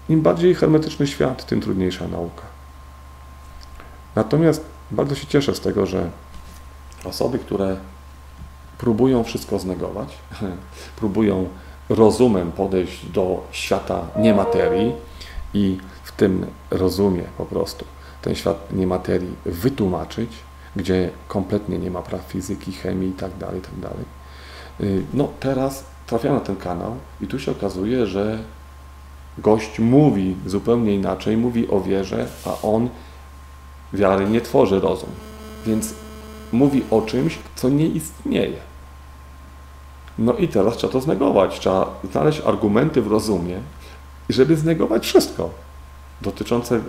Im 0.08 0.22
bardziej 0.22 0.54
hermetyczny 0.54 1.06
świat, 1.06 1.46
tym 1.46 1.60
trudniejsza 1.60 2.08
nauka. 2.08 2.42
Natomiast 4.16 4.64
bardzo 4.90 5.14
się 5.14 5.26
cieszę 5.26 5.54
z 5.54 5.60
tego, 5.60 5.86
że 5.86 6.10
osoby, 7.04 7.38
które 7.38 7.76
próbują 8.78 9.24
wszystko 9.24 9.58
znegować, 9.58 10.18
próbują 11.00 11.48
rozumem 11.88 12.52
podejść 12.52 13.06
do 13.06 13.46
świata 13.50 14.06
niematerii 14.16 14.92
i 15.54 15.78
w 16.04 16.12
tym 16.12 16.46
rozumie 16.70 17.22
po 17.38 17.46
prostu 17.46 17.84
ten 18.22 18.34
świat 18.34 18.72
niematerii 18.72 19.34
wytłumaczyć, 19.44 20.30
gdzie 20.76 21.10
kompletnie 21.28 21.78
nie 21.78 21.90
ma 21.90 22.02
praw 22.02 22.20
fizyki, 22.22 22.72
chemii 22.72 23.08
i 23.08 23.12
tak 23.12 23.38
dalej, 23.38 23.60
tak. 23.60 23.92
Y, 24.80 25.02
no 25.14 25.28
teraz 25.40 25.84
trafiam 26.06 26.34
na 26.34 26.40
ten 26.40 26.56
kanał 26.56 26.96
i 27.20 27.26
tu 27.26 27.38
się 27.38 27.52
okazuje, 27.52 28.06
że 28.06 28.38
Gość 29.38 29.78
mówi 29.78 30.36
zupełnie 30.46 30.94
inaczej, 30.94 31.36
mówi 31.36 31.68
o 31.68 31.80
wierze, 31.80 32.26
a 32.46 32.66
on 32.66 32.88
wiary 33.92 34.30
nie 34.30 34.40
tworzy 34.40 34.80
rozum. 34.80 35.10
Więc 35.66 35.94
mówi 36.52 36.82
o 36.90 37.02
czymś, 37.02 37.38
co 37.54 37.68
nie 37.68 37.86
istnieje. 37.86 38.56
No 40.18 40.32
i 40.32 40.48
teraz 40.48 40.76
trzeba 40.76 40.92
to 40.92 41.00
znegować. 41.00 41.60
Trzeba 41.60 42.00
znaleźć 42.10 42.40
argumenty 42.46 43.02
w 43.02 43.06
rozumie, 43.06 43.60
żeby 44.28 44.56
znegować 44.56 45.06
wszystko 45.06 45.50
dotyczące, 46.20 46.80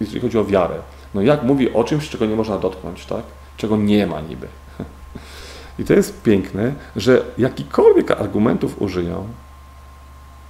jeżeli 0.00 0.20
chodzi 0.20 0.38
o 0.38 0.44
wiarę. 0.44 0.74
No 1.14 1.22
jak 1.22 1.42
mówi 1.42 1.72
o 1.74 1.84
czymś, 1.84 2.08
czego 2.08 2.26
nie 2.26 2.36
można 2.36 2.58
dotknąć, 2.58 3.06
tak? 3.06 3.22
Czego 3.56 3.76
nie 3.76 4.06
ma 4.06 4.20
niby. 4.20 4.48
I 5.78 5.84
to 5.84 5.92
jest 5.92 6.22
piękne, 6.22 6.72
że 6.96 7.22
jakikolwiek 7.38 8.10
argumentów 8.10 8.82
użyją, 8.82 9.26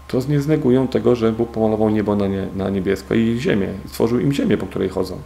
to 0.09 0.21
nie 0.29 0.41
znegują 0.41 0.89
tego, 0.89 1.17
że 1.17 1.33
Bóg 1.33 1.51
pomalował 1.51 1.91
niebo 1.91 2.17
na, 2.17 2.27
nie, 2.27 2.47
na 2.57 2.71
niebiesko 2.71 3.15
i 3.15 3.39
ziemię. 3.41 3.69
Stworzył 3.87 4.21
im 4.21 4.33
ziemię, 4.33 4.59
po 4.59 4.67
której 4.67 4.89
chodzą. 4.89 5.19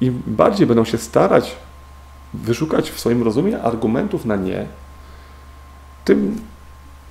Im 0.00 0.22
bardziej 0.26 0.66
będą 0.66 0.84
się 0.84 0.98
starać 0.98 1.56
wyszukać 2.34 2.90
w 2.90 3.00
swoim 3.00 3.22
rozumie 3.22 3.62
argumentów 3.62 4.24
na 4.24 4.36
nie, 4.36 4.66
tym 6.04 6.40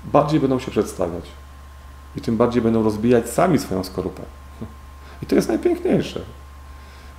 bardziej 0.05 0.39
będą 0.39 0.59
się 0.59 0.71
przedstawiać. 0.71 1.23
I 2.15 2.21
tym 2.21 2.37
bardziej 2.37 2.61
będą 2.61 2.83
rozbijać 2.83 3.29
sami 3.29 3.59
swoją 3.59 3.83
skorupę. 3.83 4.23
I 5.23 5.25
to 5.25 5.35
jest 5.35 5.47
najpiękniejsze. 5.47 6.21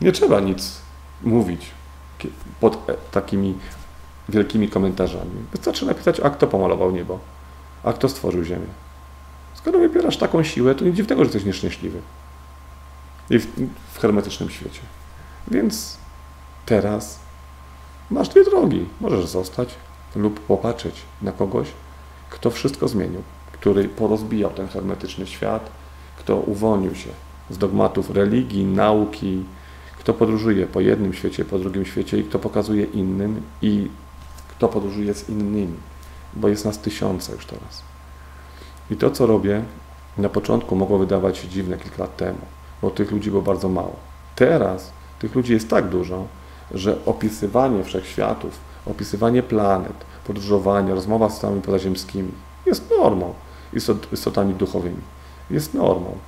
Nie 0.00 0.12
trzeba 0.12 0.40
nic 0.40 0.80
mówić 1.22 1.70
pod 2.60 2.88
e, 2.90 2.94
takimi 3.10 3.54
wielkimi 4.28 4.68
komentarzami. 4.68 5.30
Wystarczy 5.52 5.86
napisać, 5.86 6.20
a 6.20 6.30
kto 6.30 6.46
pomalował 6.46 6.90
niebo, 6.90 7.18
a 7.88 7.92
kto 7.92 8.08
stworzył 8.08 8.44
ziemię. 8.44 8.66
Skoro 9.54 9.78
wybierasz 9.78 10.16
taką 10.16 10.42
siłę, 10.42 10.74
to 10.74 10.84
nic 10.84 10.96
dziwnego, 10.96 11.24
że 11.24 11.26
jesteś 11.26 11.44
nieszczęśliwy. 11.44 12.00
I 13.30 13.38
w, 13.38 13.46
w 13.92 13.98
hermetycznym 13.98 14.50
świecie. 14.50 14.80
Więc 15.50 15.98
teraz 16.66 17.18
masz 18.10 18.28
dwie 18.28 18.44
drogi. 18.44 18.86
Możesz 19.00 19.26
zostać 19.26 19.74
lub 20.16 20.40
popatrzeć 20.40 21.02
na 21.22 21.32
kogoś, 21.32 21.68
kto 22.30 22.50
wszystko 22.50 22.88
zmienił, 22.88 23.22
który 23.52 23.88
porozbijał 23.88 24.50
ten 24.50 24.68
hermetyczny 24.68 25.26
świat, 25.26 25.70
kto 26.18 26.36
uwolnił 26.36 26.94
się 26.94 27.10
z 27.50 27.58
dogmatów 27.58 28.10
religii, 28.10 28.64
nauki, 28.64 29.44
kto 29.98 30.14
podróżuje 30.14 30.66
po 30.66 30.80
jednym 30.80 31.14
świecie, 31.14 31.44
po 31.44 31.58
drugim 31.58 31.84
świecie 31.84 32.18
i 32.18 32.24
kto 32.24 32.38
pokazuje 32.38 32.84
innym 32.84 33.42
i 33.62 33.88
kto 34.48 34.68
podróżuje 34.68 35.14
z 35.14 35.28
innymi, 35.28 35.76
bo 36.34 36.48
jest 36.48 36.64
nas 36.64 36.78
tysiące 36.78 37.32
już 37.32 37.46
teraz. 37.46 37.82
I 38.90 38.96
to, 38.96 39.10
co 39.10 39.26
robię, 39.26 39.62
na 40.18 40.28
początku 40.28 40.76
mogło 40.76 40.98
wydawać 40.98 41.38
się 41.38 41.48
dziwne 41.48 41.78
kilka 41.78 42.02
lat 42.02 42.16
temu, 42.16 42.38
bo 42.82 42.90
tych 42.90 43.10
ludzi 43.10 43.30
było 43.30 43.42
bardzo 43.42 43.68
mało. 43.68 43.96
Teraz 44.36 44.90
tych 45.18 45.34
ludzi 45.34 45.52
jest 45.52 45.68
tak 45.68 45.88
dużo, 45.88 46.26
że 46.74 46.98
opisywanie 47.06 47.84
wszechświatów, 47.84 48.58
opisywanie 48.86 49.42
planet, 49.42 50.04
podróżowanie, 50.26 50.94
rozmowa 50.94 51.30
z 51.30 51.36
stami 51.36 51.62
pozaziemskimi 51.62 52.32
jest 52.66 52.90
normą, 52.90 53.34
istotami 54.12 54.54
duchowymi. 54.54 55.02
Jest 55.50 55.74
normą. 55.74 56.18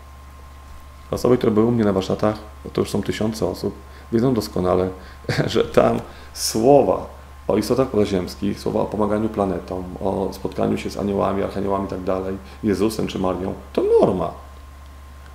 Osoby, 1.11 1.39
które 1.39 1.53
były 1.53 1.67
u 1.67 1.71
mnie 1.71 1.85
na 1.85 1.93
warsztatach, 1.93 2.39
to 2.73 2.81
już 2.81 2.91
są 2.91 3.03
tysiące 3.03 3.47
osób, 3.47 3.75
wiedzą 4.13 4.35
doskonale, 4.35 4.89
że 5.47 5.65
tam 5.65 6.01
słowa 6.35 7.07
o 7.51 7.57
istotach 7.57 7.89
pozaziemskich, 7.89 8.61
słowa 8.61 8.81
o 8.81 8.85
pomaganiu 8.85 9.29
planetom, 9.29 9.85
o 10.01 10.29
spotkaniu 10.33 10.79
się 10.79 10.91
z 10.91 10.97
aniołami, 10.97 11.43
archaniołami 11.43 11.89
tak 11.89 12.05
dalej, 12.05 12.37
Jezusem 12.63 13.07
czy 13.07 13.19
Marią, 13.19 13.55
to 13.73 13.83
norma, 14.01 14.31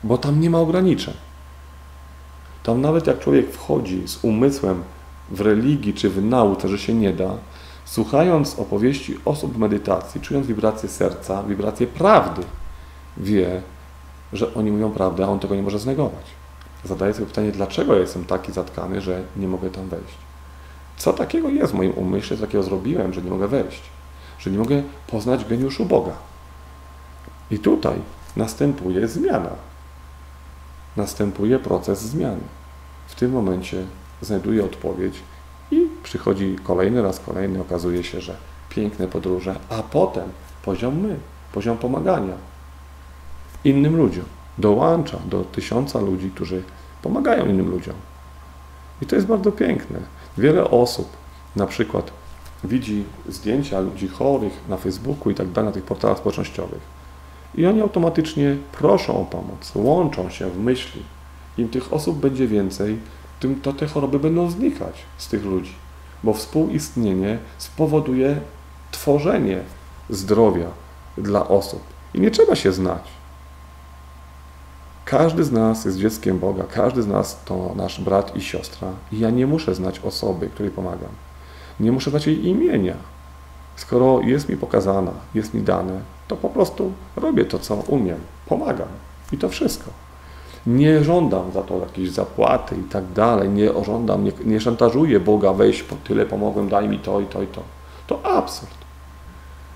bo 0.03 0.17
tam 0.17 0.39
nie 0.39 0.49
ma 0.49 0.59
ograniczeń. 0.59 1.13
Tam 2.63 2.81
nawet 2.81 3.07
jak 3.07 3.19
człowiek 3.19 3.51
wchodzi 3.51 4.07
z 4.07 4.23
umysłem 4.23 4.83
w 5.31 5.41
religii 5.41 5.93
czy 5.93 6.09
w 6.09 6.25
nauce, 6.25 6.67
że 6.67 6.77
się 6.77 6.93
nie 6.93 7.13
da, 7.13 7.29
słuchając 7.85 8.59
opowieści 8.59 9.17
osób 9.25 9.53
w 9.53 9.57
medytacji, 9.57 10.21
czując 10.21 10.47
wibrację 10.47 10.89
serca, 10.89 11.43
wibrację 11.43 11.87
prawdy, 11.87 12.41
wie, 13.17 13.61
że 14.33 14.53
oni 14.53 14.71
mówią 14.71 14.91
prawdę, 14.91 15.25
a 15.25 15.27
on 15.27 15.39
tego 15.39 15.55
nie 15.55 15.63
może 15.63 15.79
znegować. 15.79 16.25
Zadaje 16.83 17.13
sobie 17.13 17.25
pytanie, 17.25 17.51
dlaczego 17.51 17.93
ja 17.93 17.99
jestem 17.99 18.25
taki 18.25 18.51
zatkany, 18.51 19.01
że 19.01 19.21
nie 19.37 19.47
mogę 19.47 19.69
tam 19.69 19.89
wejść. 19.89 20.24
Co 20.97 21.13
takiego 21.13 21.49
jest 21.49 21.73
w 21.73 21.75
moim 21.75 21.91
umyśle, 21.91 22.37
co 22.37 22.45
takiego 22.45 22.63
zrobiłem, 22.63 23.13
że 23.13 23.21
nie 23.21 23.29
mogę 23.29 23.47
wejść, 23.47 23.81
że 24.39 24.51
nie 24.51 24.57
mogę 24.57 24.83
poznać 25.07 25.45
geniuszu 25.45 25.85
Boga. 25.85 26.13
I 27.51 27.59
tutaj 27.59 27.99
następuje 28.35 29.07
zmiana. 29.07 29.49
Następuje 30.97 31.59
proces 31.59 32.01
zmiany. 32.01 32.41
W 33.07 33.15
tym 33.15 33.31
momencie 33.31 33.85
znajduję 34.21 34.65
odpowiedź 34.65 35.15
i 35.71 35.87
przychodzi 36.03 36.55
kolejny 36.63 37.01
raz 37.01 37.19
kolejny, 37.19 37.61
okazuje 37.61 38.03
się, 38.03 38.21
że 38.21 38.35
piękne 38.69 39.07
podróże, 39.07 39.55
a 39.69 39.83
potem 39.83 40.29
poziom 40.63 40.99
my, 40.99 41.17
poziom 41.53 41.77
pomagania 41.77 42.33
innym 43.65 43.97
ludziom. 43.97 44.25
Dołącza 44.57 45.19
do 45.25 45.43
tysiąca 45.43 45.99
ludzi, 45.99 46.31
którzy 46.35 46.63
pomagają 47.01 47.45
innym 47.45 47.69
ludziom. 47.69 47.95
I 49.01 49.05
to 49.05 49.15
jest 49.15 49.27
bardzo 49.27 49.51
piękne. 49.51 49.99
Wiele 50.37 50.69
osób 50.69 51.07
na 51.55 51.67
przykład 51.67 52.11
widzi 52.63 53.03
zdjęcia 53.29 53.79
ludzi 53.79 54.07
chorych 54.07 54.53
na 54.69 54.77
Facebooku 54.77 55.31
i 55.31 55.35
tak 55.35 55.51
dalej, 55.51 55.69
na 55.69 55.73
tych 55.73 55.83
portalach 55.83 56.17
społecznościowych. 56.17 56.81
I 57.55 57.65
oni 57.65 57.81
automatycznie 57.81 58.57
proszą 58.71 59.21
o 59.21 59.25
pomoc, 59.25 59.71
łączą 59.75 60.29
się 60.29 60.49
w 60.49 60.59
myśli. 60.59 61.03
Im 61.57 61.69
tych 61.69 61.93
osób 61.93 62.19
będzie 62.19 62.47
więcej, 62.47 62.97
tym 63.39 63.61
to 63.61 63.73
te 63.73 63.87
choroby 63.87 64.19
będą 64.19 64.51
znikać 64.51 64.95
z 65.17 65.27
tych 65.27 65.45
ludzi. 65.45 65.73
Bo 66.23 66.33
współistnienie 66.33 67.37
spowoduje 67.57 68.41
tworzenie 68.91 69.59
zdrowia 70.09 70.67
dla 71.17 71.47
osób. 71.47 71.81
I 72.13 72.19
nie 72.19 72.31
trzeba 72.31 72.55
się 72.55 72.71
znać. 72.71 73.01
Każdy 75.05 75.43
z 75.43 75.51
nas 75.51 75.85
jest 75.85 75.97
dzieckiem 75.97 76.39
Boga, 76.39 76.63
każdy 76.73 77.01
z 77.01 77.07
nas 77.07 77.39
to 77.45 77.71
nasz 77.75 78.01
brat 78.01 78.35
i 78.35 78.41
siostra. 78.41 78.87
I 79.11 79.19
ja 79.19 79.29
nie 79.29 79.47
muszę 79.47 79.75
znać 79.75 79.99
osoby, 79.99 80.49
której 80.49 80.71
pomagam. 80.71 81.09
Nie 81.79 81.91
muszę 81.91 82.09
znać 82.09 82.27
jej 82.27 82.45
imienia. 82.47 82.95
Skoro 83.75 84.21
jest 84.21 84.49
mi 84.49 84.57
pokazana, 84.57 85.11
jest 85.33 85.53
mi 85.53 85.61
dane, 85.61 85.99
to 86.27 86.35
po 86.35 86.49
prostu 86.49 86.91
robię 87.15 87.45
to, 87.45 87.59
co 87.59 87.75
umiem. 87.75 88.17
Pomagam. 88.45 88.87
I 89.31 89.37
to 89.37 89.49
wszystko. 89.49 89.91
Nie 90.67 91.03
żądam 91.03 91.51
za 91.51 91.61
to 91.61 91.79
jakiejś 91.79 92.11
zapłaty 92.11 92.75
i 92.75 92.83
tak 92.83 93.11
dalej. 93.11 93.49
Nie 93.49 93.69
żądam, 93.85 94.23
nie, 94.23 94.31
nie 94.45 94.61
szantażuję 94.61 95.19
Boga, 95.19 95.53
weź, 95.53 95.83
po 95.83 95.95
tyle 95.95 96.25
pomogłem, 96.25 96.69
daj 96.69 96.89
mi 96.89 96.99
to 96.99 97.19
i 97.19 97.25
to 97.25 97.41
i 97.41 97.47
to. 97.47 97.61
To 98.07 98.25
absurd. 98.25 98.77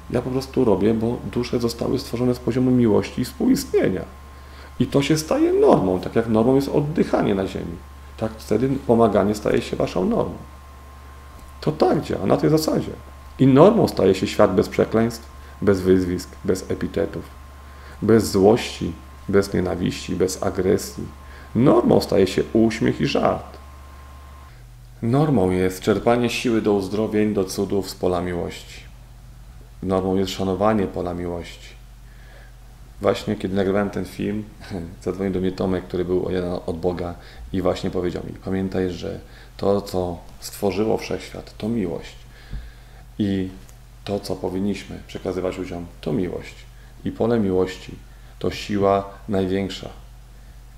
Ja 0.09 0.21
po 0.21 0.29
prostu 0.29 0.65
robię, 0.65 0.93
bo 0.93 1.17
dusze 1.31 1.59
zostały 1.59 1.99
stworzone 1.99 2.35
z 2.35 2.39
poziomu 2.39 2.71
miłości 2.71 3.21
i 3.21 3.25
współistnienia. 3.25 4.01
I 4.79 4.87
to 4.87 5.01
się 5.01 5.17
staje 5.17 5.53
normą, 5.53 5.99
tak 5.99 6.15
jak 6.15 6.27
normą 6.27 6.55
jest 6.55 6.69
oddychanie 6.69 7.35
na 7.35 7.47
ziemi. 7.47 7.75
Tak 8.17 8.31
wtedy 8.37 8.69
pomaganie 8.87 9.35
staje 9.35 9.61
się 9.61 9.75
waszą 9.75 10.05
normą. 10.05 10.35
To 11.61 11.71
tak 11.71 12.01
działa, 12.01 12.25
na 12.25 12.37
tej 12.37 12.49
zasadzie. 12.49 12.91
I 13.39 13.47
normą 13.47 13.87
staje 13.87 14.15
się 14.15 14.27
świat 14.27 14.55
bez 14.55 14.69
przekleństw, 14.69 15.29
bez 15.61 15.81
wyzwisk, 15.81 16.29
bez 16.45 16.71
epitetów, 16.71 17.23
bez 18.01 18.31
złości, 18.31 18.91
bez 19.29 19.53
nienawiści, 19.53 20.15
bez 20.15 20.43
agresji. 20.43 21.03
Normą 21.55 22.01
staje 22.01 22.27
się 22.27 22.43
uśmiech 22.53 23.01
i 23.01 23.07
żart. 23.07 23.57
Normą 25.01 25.51
jest 25.51 25.81
czerpanie 25.81 26.29
siły 26.29 26.61
do 26.61 26.73
uzdrowień, 26.73 27.33
do 27.33 27.45
cudów 27.45 27.89
z 27.89 27.95
pola 27.95 28.21
miłości. 28.21 28.79
Normą 29.83 30.15
jest 30.15 30.31
szanowanie 30.31 30.87
pola 30.87 31.13
miłości. 31.13 31.78
Właśnie 33.01 33.35
kiedy 33.35 33.55
nagrywałem 33.55 33.89
ten 33.89 34.05
film, 34.05 34.43
zadzwonił 35.03 35.33
do 35.33 35.39
mnie 35.39 35.51
Tomek, 35.51 35.83
który 35.83 36.05
był 36.05 36.31
jeden 36.31 36.53
od 36.65 36.79
Boga 36.79 37.15
i 37.53 37.61
właśnie 37.61 37.91
powiedział 37.91 38.23
mi, 38.23 38.33
pamiętaj, 38.33 38.91
że 38.91 39.19
to, 39.57 39.81
co 39.81 40.17
stworzyło 40.39 40.97
wszechświat, 40.97 41.57
to 41.57 41.69
miłość. 41.69 42.15
I 43.19 43.49
to, 44.03 44.19
co 44.19 44.35
powinniśmy 44.35 44.99
przekazywać 45.07 45.57
ludziom, 45.57 45.85
to 46.01 46.13
miłość. 46.13 46.55
I 47.05 47.11
pole 47.11 47.39
miłości 47.39 47.95
to 48.39 48.51
siła 48.51 49.09
największa, 49.29 49.89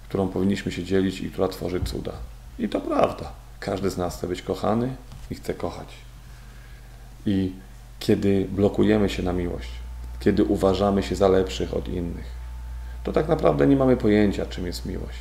którą 0.10 0.28
powinniśmy 0.28 0.72
się 0.72 0.84
dzielić 0.84 1.22
i 1.22 1.32
która 1.32 1.48
tworzy 1.48 1.82
cuda. 1.82 2.12
I 2.60 2.70
to 2.70 2.82
prawda. 2.82 3.32
Każdy 3.60 3.90
z 3.90 3.98
nas 3.98 4.18
chce 4.18 4.28
być 4.28 4.42
kochany 4.42 4.96
i 5.32 5.36
chce 5.36 5.54
kochać. 5.54 5.88
I 7.26 7.52
kiedy 8.00 8.48
blokujemy 8.50 9.10
się 9.10 9.24
na 9.24 9.34
miłość, 9.34 9.70
kiedy 10.22 10.44
uważamy 10.44 11.04
się 11.04 11.16
za 11.16 11.28
lepszych 11.28 11.74
od 11.74 11.88
innych, 11.88 12.26
to 13.04 13.12
tak 13.12 13.28
naprawdę 13.28 13.68
nie 13.68 13.76
mamy 13.76 13.98
pojęcia, 13.98 14.46
czym 14.46 14.66
jest 14.66 14.86
miłość. 14.86 15.20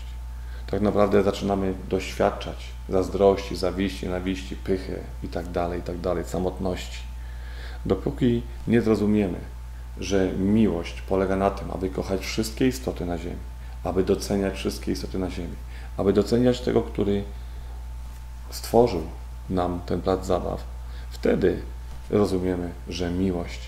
Tak 0.71 0.81
naprawdę 0.81 1.23
zaczynamy 1.23 1.75
doświadczać 1.89 2.69
zazdrości, 2.89 3.57
zawiści, 3.57 4.07
nienawiści, 4.07 4.57
pychy 4.57 5.01
itd., 5.23 5.53
tak 5.53 5.73
itd., 5.75 6.15
tak 6.15 6.27
samotności. 6.27 6.99
Dopóki 7.87 8.43
nie 8.67 8.81
zrozumiemy, 8.81 9.39
że 9.99 10.33
miłość 10.33 11.03
polega 11.03 11.37
na 11.37 11.51
tym, 11.51 11.71
aby 11.71 11.91
kochać 11.91 12.21
wszystkie 12.21 12.67
istoty 12.67 13.07
na 13.07 13.19
ziemi, 13.19 13.37
aby 13.85 14.05
doceniać 14.05 14.55
wszystkie 14.55 14.93
istoty 14.93 15.19
na 15.19 15.31
ziemi, 15.31 15.55
aby 15.97 16.13
doceniać 16.13 16.61
tego, 16.61 16.83
który 16.83 17.25
stworzył 18.51 19.03
nam 19.51 19.81
ten 19.87 20.01
plac 20.01 20.27
zabaw, 20.27 20.65
wtedy 21.11 21.63
rozumiemy, 22.11 22.71
że 22.89 23.11
miłość 23.11 23.61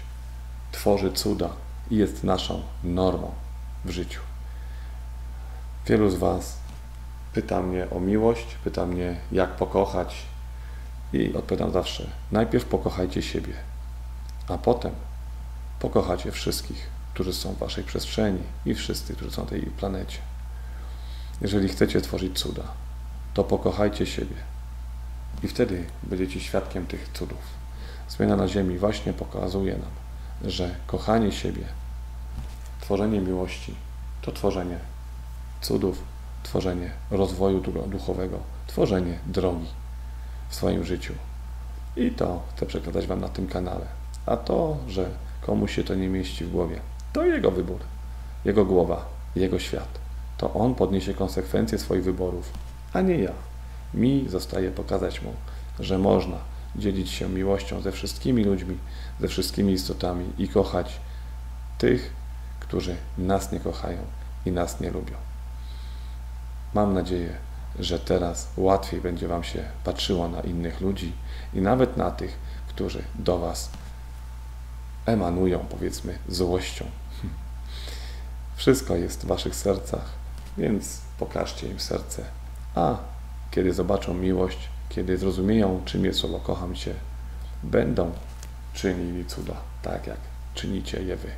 tworzy 0.72 1.12
cuda 1.12 1.50
i 1.90 1.96
jest 1.96 2.24
naszą 2.24 2.62
normą 2.84 3.30
w 3.84 3.90
życiu. 3.90 4.20
Wielu 5.86 6.10
z 6.10 6.14
Was 6.14 6.58
pyta 7.32 7.62
mnie 7.62 7.90
o 7.90 8.00
miłość, 8.00 8.46
pyta 8.64 8.86
mnie, 8.86 9.16
jak 9.32 9.56
pokochać, 9.56 10.26
i 11.12 11.34
odpowiadam 11.34 11.72
zawsze: 11.72 12.06
najpierw 12.32 12.64
pokochajcie 12.64 13.22
siebie, 13.22 13.54
a 14.48 14.58
potem 14.58 14.92
pokochacie 15.80 16.32
wszystkich, 16.32 16.90
którzy 17.14 17.32
są 17.32 17.52
w 17.52 17.58
Waszej 17.58 17.84
przestrzeni 17.84 18.42
i 18.66 18.74
wszyscy, 18.74 19.14
którzy 19.14 19.30
są 19.30 19.42
na 19.42 19.48
tej 19.48 19.62
planecie. 19.62 20.18
Jeżeli 21.40 21.68
chcecie 21.68 22.00
tworzyć 22.00 22.38
cuda, 22.38 22.62
to 23.34 23.44
pokochajcie 23.44 24.06
siebie 24.06 24.36
i 25.42 25.48
wtedy 25.48 25.84
będziecie 26.02 26.40
świadkiem 26.40 26.86
tych 26.86 27.08
cudów. 27.12 27.38
Zmiana 28.08 28.36
na 28.36 28.48
Ziemi 28.48 28.78
właśnie 28.78 29.12
pokazuje 29.12 29.72
nam, 29.72 30.01
że 30.44 30.74
kochanie 30.86 31.32
siebie, 31.32 31.64
tworzenie 32.80 33.20
miłości 33.20 33.74
to 34.22 34.32
tworzenie 34.32 34.78
cudów, 35.60 36.02
tworzenie 36.42 36.90
rozwoju 37.10 37.60
duchowego, 37.86 38.38
tworzenie 38.66 39.18
drogi 39.26 39.66
w 40.48 40.54
swoim 40.54 40.84
życiu. 40.84 41.14
I 41.96 42.10
to 42.10 42.42
chcę 42.56 42.66
przekazać 42.66 43.06
Wam 43.06 43.20
na 43.20 43.28
tym 43.28 43.46
kanale. 43.46 43.86
A 44.26 44.36
to, 44.36 44.76
że 44.88 45.10
komuś 45.40 45.74
się 45.74 45.84
to 45.84 45.94
nie 45.94 46.08
mieści 46.08 46.44
w 46.44 46.50
głowie, 46.50 46.80
to 47.12 47.24
jego 47.24 47.50
wybór, 47.50 47.80
jego 48.44 48.64
głowa, 48.64 49.04
jego 49.36 49.58
świat. 49.58 49.98
To 50.38 50.54
on 50.54 50.74
podniesie 50.74 51.14
konsekwencje 51.14 51.78
swoich 51.78 52.04
wyborów, 52.04 52.52
a 52.92 53.00
nie 53.00 53.18
ja. 53.18 53.32
Mi 53.94 54.28
zostaje 54.28 54.70
pokazać 54.70 55.22
mu, 55.22 55.32
że 55.80 55.98
można 55.98 56.36
dzielić 56.76 57.10
się 57.10 57.28
miłością 57.28 57.80
ze 57.80 57.92
wszystkimi 57.92 58.44
ludźmi, 58.44 58.78
ze 59.20 59.28
wszystkimi 59.28 59.72
istotami 59.72 60.32
i 60.38 60.48
kochać 60.48 61.00
tych, 61.78 62.12
którzy 62.60 62.96
nas 63.18 63.52
nie 63.52 63.60
kochają 63.60 63.98
i 64.46 64.52
nas 64.52 64.80
nie 64.80 64.90
lubią. 64.90 65.16
Mam 66.74 66.94
nadzieję, 66.94 67.36
że 67.78 67.98
teraz 67.98 68.48
łatwiej 68.56 69.00
będzie 69.00 69.28
Wam 69.28 69.44
się 69.44 69.64
patrzyło 69.84 70.28
na 70.28 70.40
innych 70.40 70.80
ludzi 70.80 71.12
i 71.54 71.60
nawet 71.60 71.96
na 71.96 72.10
tych, 72.10 72.38
którzy 72.68 73.02
do 73.14 73.38
Was 73.38 73.70
emanują, 75.06 75.58
powiedzmy, 75.58 76.18
złością. 76.28 76.84
Wszystko 78.56 78.96
jest 78.96 79.22
w 79.22 79.26
Waszych 79.26 79.54
sercach, 79.54 80.04
więc 80.58 81.00
pokażcie 81.18 81.68
im 81.68 81.80
serce. 81.80 82.24
A 82.74 82.96
kiedy 83.50 83.72
zobaczą 83.72 84.14
miłość, 84.14 84.68
kiedy 84.94 85.18
zrozumieją, 85.18 85.82
czym 85.84 86.04
jest 86.04 86.18
słowo 86.20 86.40
kocham 86.40 86.74
Cię, 86.74 86.94
będą 87.62 88.12
czynili 88.74 89.24
cuda, 89.24 89.54
tak 89.82 90.06
jak 90.06 90.18
czynicie 90.54 91.02
je 91.02 91.16
Wy. 91.16 91.28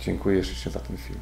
Dziękuję 0.00 0.36
jeszcze 0.36 0.70
za 0.70 0.80
ten 0.80 0.96
film. 0.96 1.20